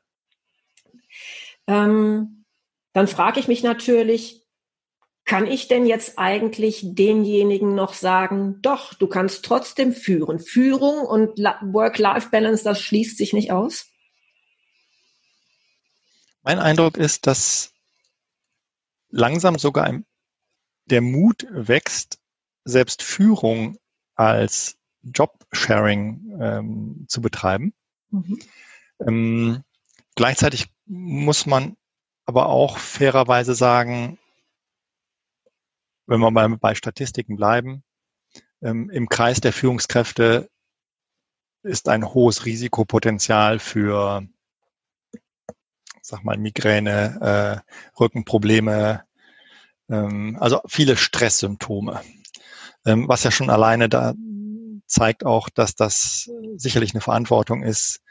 [1.67, 2.45] ähm,
[2.93, 4.43] dann frage ich mich natürlich,
[5.23, 10.39] kann ich denn jetzt eigentlich denjenigen noch sagen, doch, du kannst trotzdem führen.
[10.39, 13.85] Führung und Work-Life-Balance, das schließt sich nicht aus?
[16.41, 17.71] Mein Eindruck ist, dass
[19.09, 20.01] langsam sogar
[20.85, 22.19] der Mut wächst,
[22.65, 23.77] selbst Führung
[24.15, 27.73] als Job-Sharing ähm, zu betreiben.
[28.09, 28.39] Mhm.
[28.99, 29.63] Ähm,
[30.15, 31.77] gleichzeitig muss man
[32.25, 34.17] aber auch fairerweise sagen,
[36.07, 37.83] wenn wir mal bei Statistiken bleiben,
[38.61, 40.49] ähm, im Kreis der Führungskräfte
[41.63, 44.27] ist ein hohes Risikopotenzial für,
[46.01, 49.03] sag mal, Migräne, äh, Rückenprobleme,
[49.89, 52.01] ähm, also viele Stresssymptome,
[52.85, 54.13] ähm, was ja schon alleine da
[54.87, 58.01] zeigt auch, dass das sicherlich eine Verantwortung ist,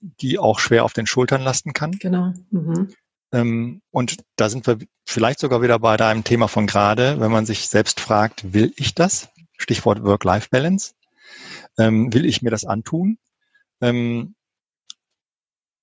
[0.00, 1.92] die auch schwer auf den Schultern lasten kann.
[1.92, 2.32] Genau.
[2.50, 2.92] Mhm.
[3.32, 7.46] Ähm, und da sind wir vielleicht sogar wieder bei deinem Thema von gerade, wenn man
[7.46, 9.28] sich selbst fragt, will ich das?
[9.56, 10.94] Stichwort Work-Life-Balance.
[11.78, 13.18] Ähm, will ich mir das antun?
[13.80, 14.34] Ähm,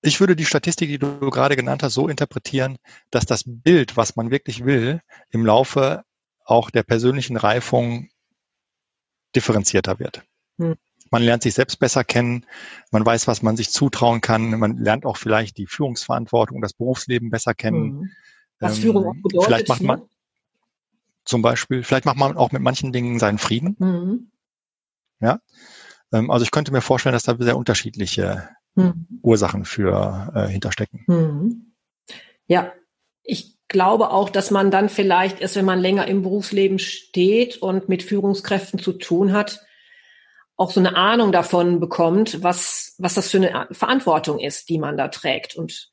[0.01, 2.77] ich würde die Statistik, die du gerade genannt hast, so interpretieren,
[3.09, 5.01] dass das Bild, was man wirklich will,
[5.31, 6.03] im Laufe
[6.45, 8.09] auch der persönlichen Reifung
[9.35, 10.23] differenzierter wird.
[10.57, 10.75] Hm.
[11.13, 12.45] Man lernt sich selbst besser kennen.
[12.91, 14.49] Man weiß, was man sich zutrauen kann.
[14.57, 17.83] Man lernt auch vielleicht die Führungsverantwortung, das Berufsleben besser kennen.
[17.83, 18.11] Mhm.
[18.59, 19.45] Was ähm, Führung auch bedeutet.
[19.45, 20.09] Vielleicht macht man, ne?
[21.23, 23.75] zum Beispiel, vielleicht macht man auch mit manchen Dingen seinen Frieden.
[23.77, 24.31] Mhm.
[25.19, 25.39] Ja.
[26.11, 29.07] Ähm, also ich könnte mir vorstellen, dass da sehr unterschiedliche mhm.
[29.21, 31.75] Ursachen für äh, hinterstecken.
[32.47, 32.73] Ja,
[33.21, 37.89] ich glaube auch, dass man dann vielleicht erst, wenn man länger im Berufsleben steht und
[37.89, 39.59] mit Führungskräften zu tun hat,
[40.55, 44.95] auch so eine Ahnung davon bekommt, was, was das für eine Verantwortung ist, die man
[44.95, 45.89] da trägt und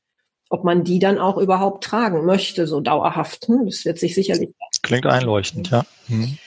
[0.48, 3.48] ob man die dann auch überhaupt tragen möchte, so dauerhaft.
[3.48, 4.50] Hm, das wird sich sicherlich.
[4.82, 5.84] Klingt einleuchtend, ja.
[6.08, 6.38] Mhm.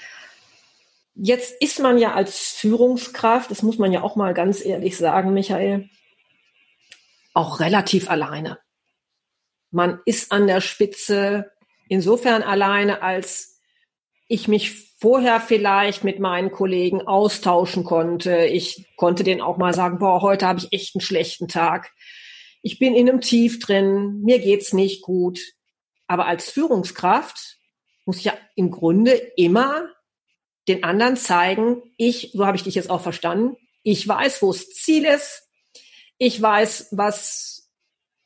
[1.15, 5.34] Jetzt ist man ja als Führungskraft, das muss man ja auch mal ganz ehrlich sagen,
[5.34, 5.89] Michael,
[7.34, 8.57] auch relativ alleine.
[9.74, 11.51] Man ist an der Spitze
[11.89, 13.59] insofern alleine, als
[14.28, 18.45] ich mich vorher vielleicht mit meinen Kollegen austauschen konnte.
[18.45, 21.91] Ich konnte denen auch mal sagen, boah, heute habe ich echt einen schlechten Tag.
[22.61, 25.39] Ich bin in einem Tief drin, mir geht's nicht gut.
[26.07, 27.57] Aber als Führungskraft
[28.05, 29.89] muss ich ja im Grunde immer
[30.67, 34.69] den anderen zeigen, ich, so habe ich dich jetzt auch verstanden, ich weiß, wo das
[34.69, 35.49] Ziel ist.
[36.17, 37.53] Ich weiß, was,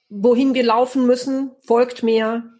[0.09, 2.57] wohin wir laufen müssen, folgt mir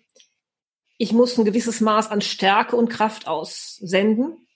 [0.97, 4.47] ich muss ein gewisses Maß an Stärke und Kraft aussenden.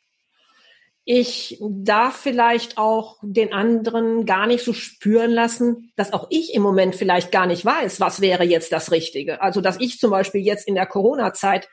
[1.04, 6.62] Ich darf vielleicht auch den anderen gar nicht so spüren lassen, dass auch ich im
[6.62, 9.42] Moment vielleicht gar nicht weiß, was wäre jetzt das Richtige.
[9.42, 11.70] Also, dass ich zum Beispiel jetzt in der Corona-Zeit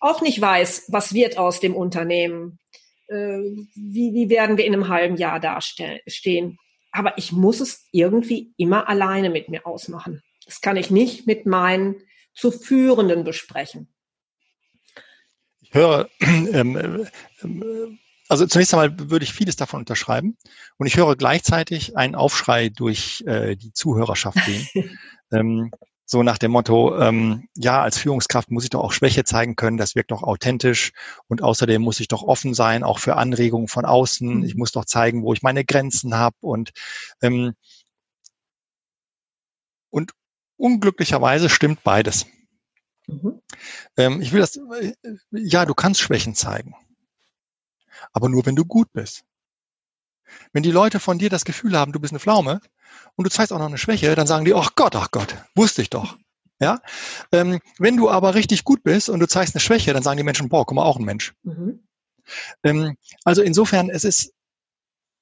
[0.00, 2.58] auch nicht weiß, was wird aus dem Unternehmen,
[3.08, 3.38] äh,
[3.74, 6.58] wie, wie werden wir in einem halben Jahr dastehen.
[6.90, 10.22] Aber ich muss es irgendwie immer alleine mit mir ausmachen.
[10.46, 11.96] Das kann ich nicht mit meinen
[12.34, 13.92] zu Führenden besprechen.
[15.70, 17.06] Höre, ähm,
[17.42, 20.36] ähm, also zunächst einmal würde ich vieles davon unterschreiben.
[20.78, 24.68] Und ich höre gleichzeitig einen Aufschrei durch äh, die Zuhörerschaft gehen.
[25.32, 25.70] ähm,
[26.08, 29.76] so nach dem Motto, ähm, ja, als Führungskraft muss ich doch auch Schwäche zeigen können,
[29.76, 30.92] das wirkt doch authentisch.
[31.26, 34.44] Und außerdem muss ich doch offen sein, auch für Anregungen von außen.
[34.44, 36.70] Ich muss doch zeigen, wo ich meine Grenzen habe und
[37.22, 37.54] ähm,
[39.90, 40.12] und
[40.56, 42.26] unglücklicherweise stimmt beides.
[43.06, 43.40] Mhm.
[43.96, 44.94] Ähm, ich will das, äh,
[45.30, 46.74] ja, du kannst Schwächen zeigen.
[48.12, 49.24] Aber nur, wenn du gut bist.
[50.52, 52.60] Wenn die Leute von dir das Gefühl haben, du bist eine Pflaume
[53.14, 55.82] und du zeigst auch noch eine Schwäche, dann sagen die, ach Gott, ach Gott, wusste
[55.82, 56.16] ich doch.
[56.58, 56.80] Ja,
[57.32, 60.24] ähm, wenn du aber richtig gut bist und du zeigst eine Schwäche, dann sagen die
[60.24, 61.34] Menschen, boah, guck mal, auch ein Mensch.
[61.42, 61.86] Mhm.
[62.62, 64.32] Ähm, also insofern, es ist,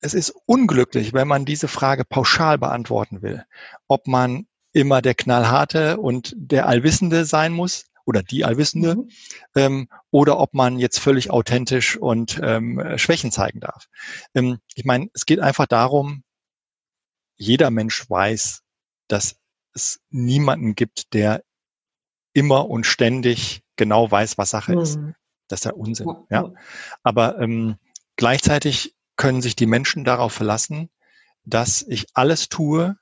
[0.00, 3.44] es ist unglücklich, wenn man diese Frage pauschal beantworten will,
[3.88, 9.10] ob man immer der Knallharte und der Allwissende sein muss oder die Allwissende mhm.
[9.54, 13.88] ähm, oder ob man jetzt völlig authentisch und ähm, Schwächen zeigen darf.
[14.34, 16.22] Ähm, ich meine, es geht einfach darum,
[17.36, 18.62] jeder Mensch weiß,
[19.08, 19.36] dass
[19.72, 21.42] es niemanden gibt, der
[22.32, 24.80] immer und ständig genau weiß, was Sache mhm.
[24.80, 24.98] ist.
[25.48, 26.08] Das ist ja Unsinn.
[26.30, 26.52] Ja.
[27.02, 27.76] Aber ähm,
[28.16, 30.90] gleichzeitig können sich die Menschen darauf verlassen,
[31.44, 32.96] dass ich alles tue,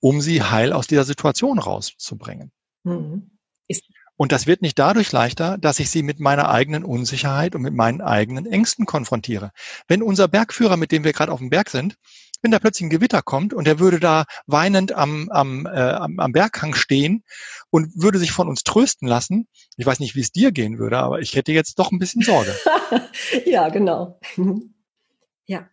[0.00, 2.50] um sie heil aus dieser Situation rauszubringen.
[2.84, 3.30] Mhm.
[4.20, 7.72] Und das wird nicht dadurch leichter, dass ich sie mit meiner eigenen Unsicherheit und mit
[7.72, 9.50] meinen eigenen Ängsten konfrontiere.
[9.88, 11.96] Wenn unser Bergführer, mit dem wir gerade auf dem Berg sind,
[12.42, 16.32] wenn da plötzlich ein Gewitter kommt und er würde da weinend am, am, äh, am,
[16.32, 17.24] Berghang stehen
[17.70, 19.48] und würde sich von uns trösten lassen.
[19.78, 22.20] Ich weiß nicht, wie es dir gehen würde, aber ich hätte jetzt doch ein bisschen
[22.20, 22.54] Sorge.
[23.46, 24.20] ja, genau.
[25.46, 25.66] ja.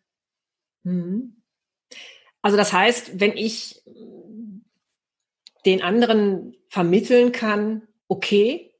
[0.84, 1.41] Mhm.
[2.41, 3.84] Also das heißt, wenn ich
[5.68, 8.74] den anderen vermitteln kann, okay,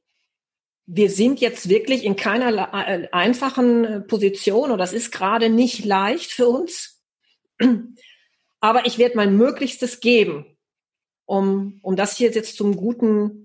[0.86, 6.32] wir sind jetzt wirklich in keiner äh, einfachen Position oder das ist gerade nicht leicht
[6.32, 7.04] für uns.
[8.60, 10.56] Aber ich werde mein Möglichstes geben,
[11.26, 13.44] um, um das hier jetzt zum guten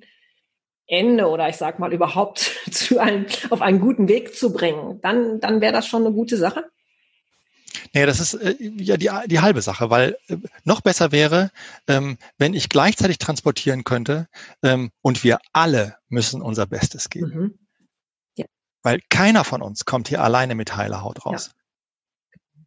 [0.88, 2.40] Ende oder ich sag mal überhaupt
[2.72, 5.02] zu einem, auf einen guten Weg zu bringen.
[5.02, 6.72] Dann, dann wäre das schon eine gute Sache.
[7.94, 11.52] Naja, das ist äh, ja die, die halbe Sache, weil äh, noch besser wäre,
[11.88, 14.28] ähm, wenn ich gleichzeitig transportieren könnte
[14.62, 17.34] ähm, und wir alle müssen unser Bestes geben.
[17.34, 17.60] Mhm.
[18.38, 18.46] Ja.
[18.82, 21.52] Weil keiner von uns kommt hier alleine mit heiler Haut raus.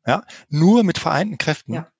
[0.07, 0.26] Ja, ja?
[0.48, 1.74] nur mit vereinten Kräften.
[1.74, 1.92] Ja.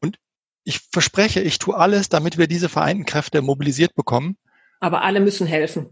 [0.00, 0.18] Und
[0.64, 4.36] ich verspreche, ich tue alles, damit wir diese vereinten Kräfte mobilisiert bekommen.
[4.80, 5.88] Aber alle müssen helfen.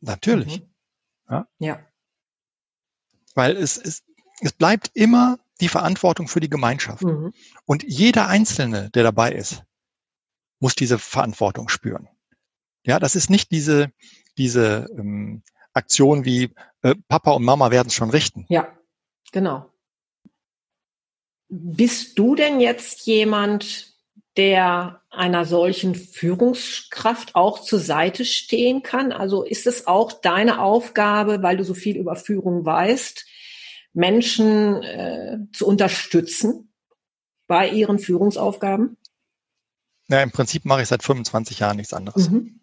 [0.00, 0.60] Natürlich.
[0.60, 0.74] Mhm.
[1.28, 1.48] Ja.
[1.58, 1.86] ja.
[3.34, 4.04] Weil es ist,
[4.40, 7.02] es bleibt immer die Verantwortung für die Gemeinschaft.
[7.02, 7.32] Mhm.
[7.66, 9.62] Und jeder Einzelne, der dabei ist,
[10.58, 12.08] muss diese Verantwortung spüren.
[12.84, 13.92] Ja, das ist nicht diese,
[14.38, 18.46] diese ähm, Aktion wie äh, Papa und Mama werden es schon richten.
[18.48, 18.68] Ja,
[19.32, 19.70] genau.
[21.48, 23.94] Bist du denn jetzt jemand,
[24.36, 29.12] der einer solchen Führungskraft auch zur Seite stehen kann?
[29.12, 33.26] Also ist es auch deine Aufgabe, weil du so viel über Führung weißt,
[33.92, 36.72] Menschen äh, zu unterstützen
[37.46, 38.96] bei ihren Führungsaufgaben?
[40.08, 42.30] Ja, im Prinzip mache ich seit 25 Jahren nichts anderes.
[42.30, 42.60] Mhm.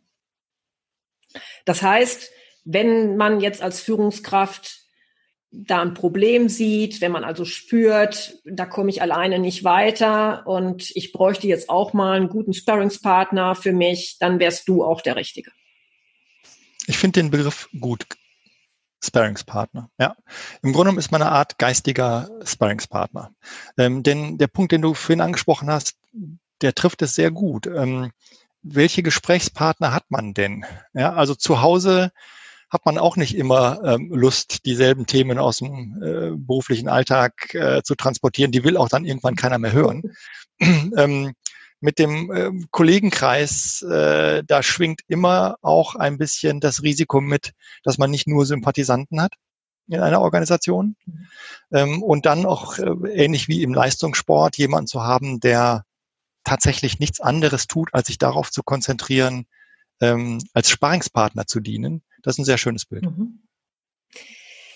[1.65, 2.29] Das heißt,
[2.65, 4.81] wenn man jetzt als Führungskraft
[5.51, 10.91] da ein Problem sieht, wenn man also spürt, da komme ich alleine nicht weiter und
[10.95, 15.15] ich bräuchte jetzt auch mal einen guten Sparringspartner für mich, dann wärst du auch der
[15.15, 15.51] Richtige.
[16.85, 18.05] Ich finde den Begriff gut.
[19.03, 19.89] Sparringspartner.
[19.99, 20.15] Ja,
[20.61, 23.31] im Grunde genommen ist man eine Art geistiger Sparringspartner.
[23.77, 25.95] Ähm, denn der Punkt, den du vorhin angesprochen hast,
[26.61, 27.67] der trifft es sehr gut.
[27.67, 28.11] Ähm,
[28.63, 30.65] welche Gesprächspartner hat man denn?
[30.93, 32.11] Ja, also zu Hause
[32.69, 37.81] hat man auch nicht immer ähm, Lust, dieselben Themen aus dem äh, beruflichen Alltag äh,
[37.81, 38.51] zu transportieren.
[38.51, 40.03] Die will auch dann irgendwann keiner mehr hören.
[40.59, 41.33] ähm,
[41.79, 47.53] mit dem äh, Kollegenkreis, äh, da schwingt immer auch ein bisschen das Risiko mit,
[47.83, 49.33] dass man nicht nur Sympathisanten hat
[49.87, 50.95] in einer Organisation
[51.71, 55.85] ähm, und dann auch äh, ähnlich wie im Leistungssport jemanden zu haben, der
[56.43, 59.45] tatsächlich nichts anderes tut, als sich darauf zu konzentrieren,
[60.01, 62.03] ähm, als Sparingspartner zu dienen.
[62.23, 63.03] Das ist ein sehr schönes Bild.
[63.03, 63.43] Mhm.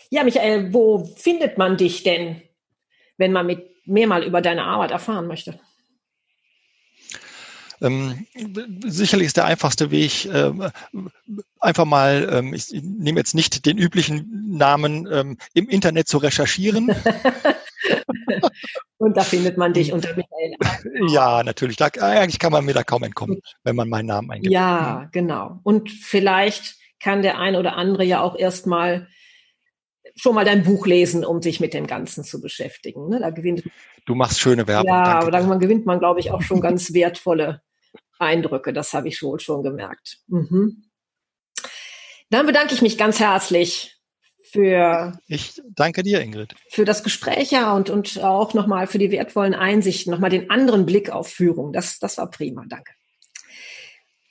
[0.10, 2.42] Ja, Michael, wo findet man dich denn,
[3.18, 5.60] wenn man mit mehr mal über deine Arbeit erfahren möchte?
[7.82, 8.28] Ähm,
[8.86, 10.52] sicherlich ist der einfachste Weg, äh,
[11.60, 16.92] einfach mal, ähm, ich nehme jetzt nicht den üblichen Namen, ähm, im Internet zu recherchieren.
[18.98, 20.56] Und da findet man dich unter Michael.
[21.10, 21.76] Ja, natürlich.
[21.76, 24.54] Da, eigentlich kann man mir da kaum entkommen, wenn man meinen Namen eingibt.
[24.54, 25.60] Ja, genau.
[25.64, 29.08] Und vielleicht kann der ein oder andere ja auch erstmal
[30.16, 33.10] schon mal dein Buch lesen, um sich mit dem Ganzen zu beschäftigen.
[33.10, 33.20] Ne?
[33.20, 33.64] Da gewinnt
[34.06, 34.88] du machst schöne Werbung.
[34.88, 37.62] Ja, aber da gewinnt man, glaube ich, auch schon ganz wertvolle
[38.22, 38.74] Eindrücke.
[38.74, 40.20] Das habe ich wohl schon gemerkt.
[40.28, 40.86] Mhm.
[42.30, 43.98] Dann bedanke ich mich ganz herzlich
[44.42, 45.18] für.
[45.28, 46.56] Ich danke dir, Ingrid.
[46.70, 50.86] Für das Gespräch ja und, und auch nochmal für die wertvollen Einsichten, nochmal den anderen
[50.86, 51.74] Blick auf Führung.
[51.74, 52.64] Das, das war prima.
[52.68, 52.94] Danke.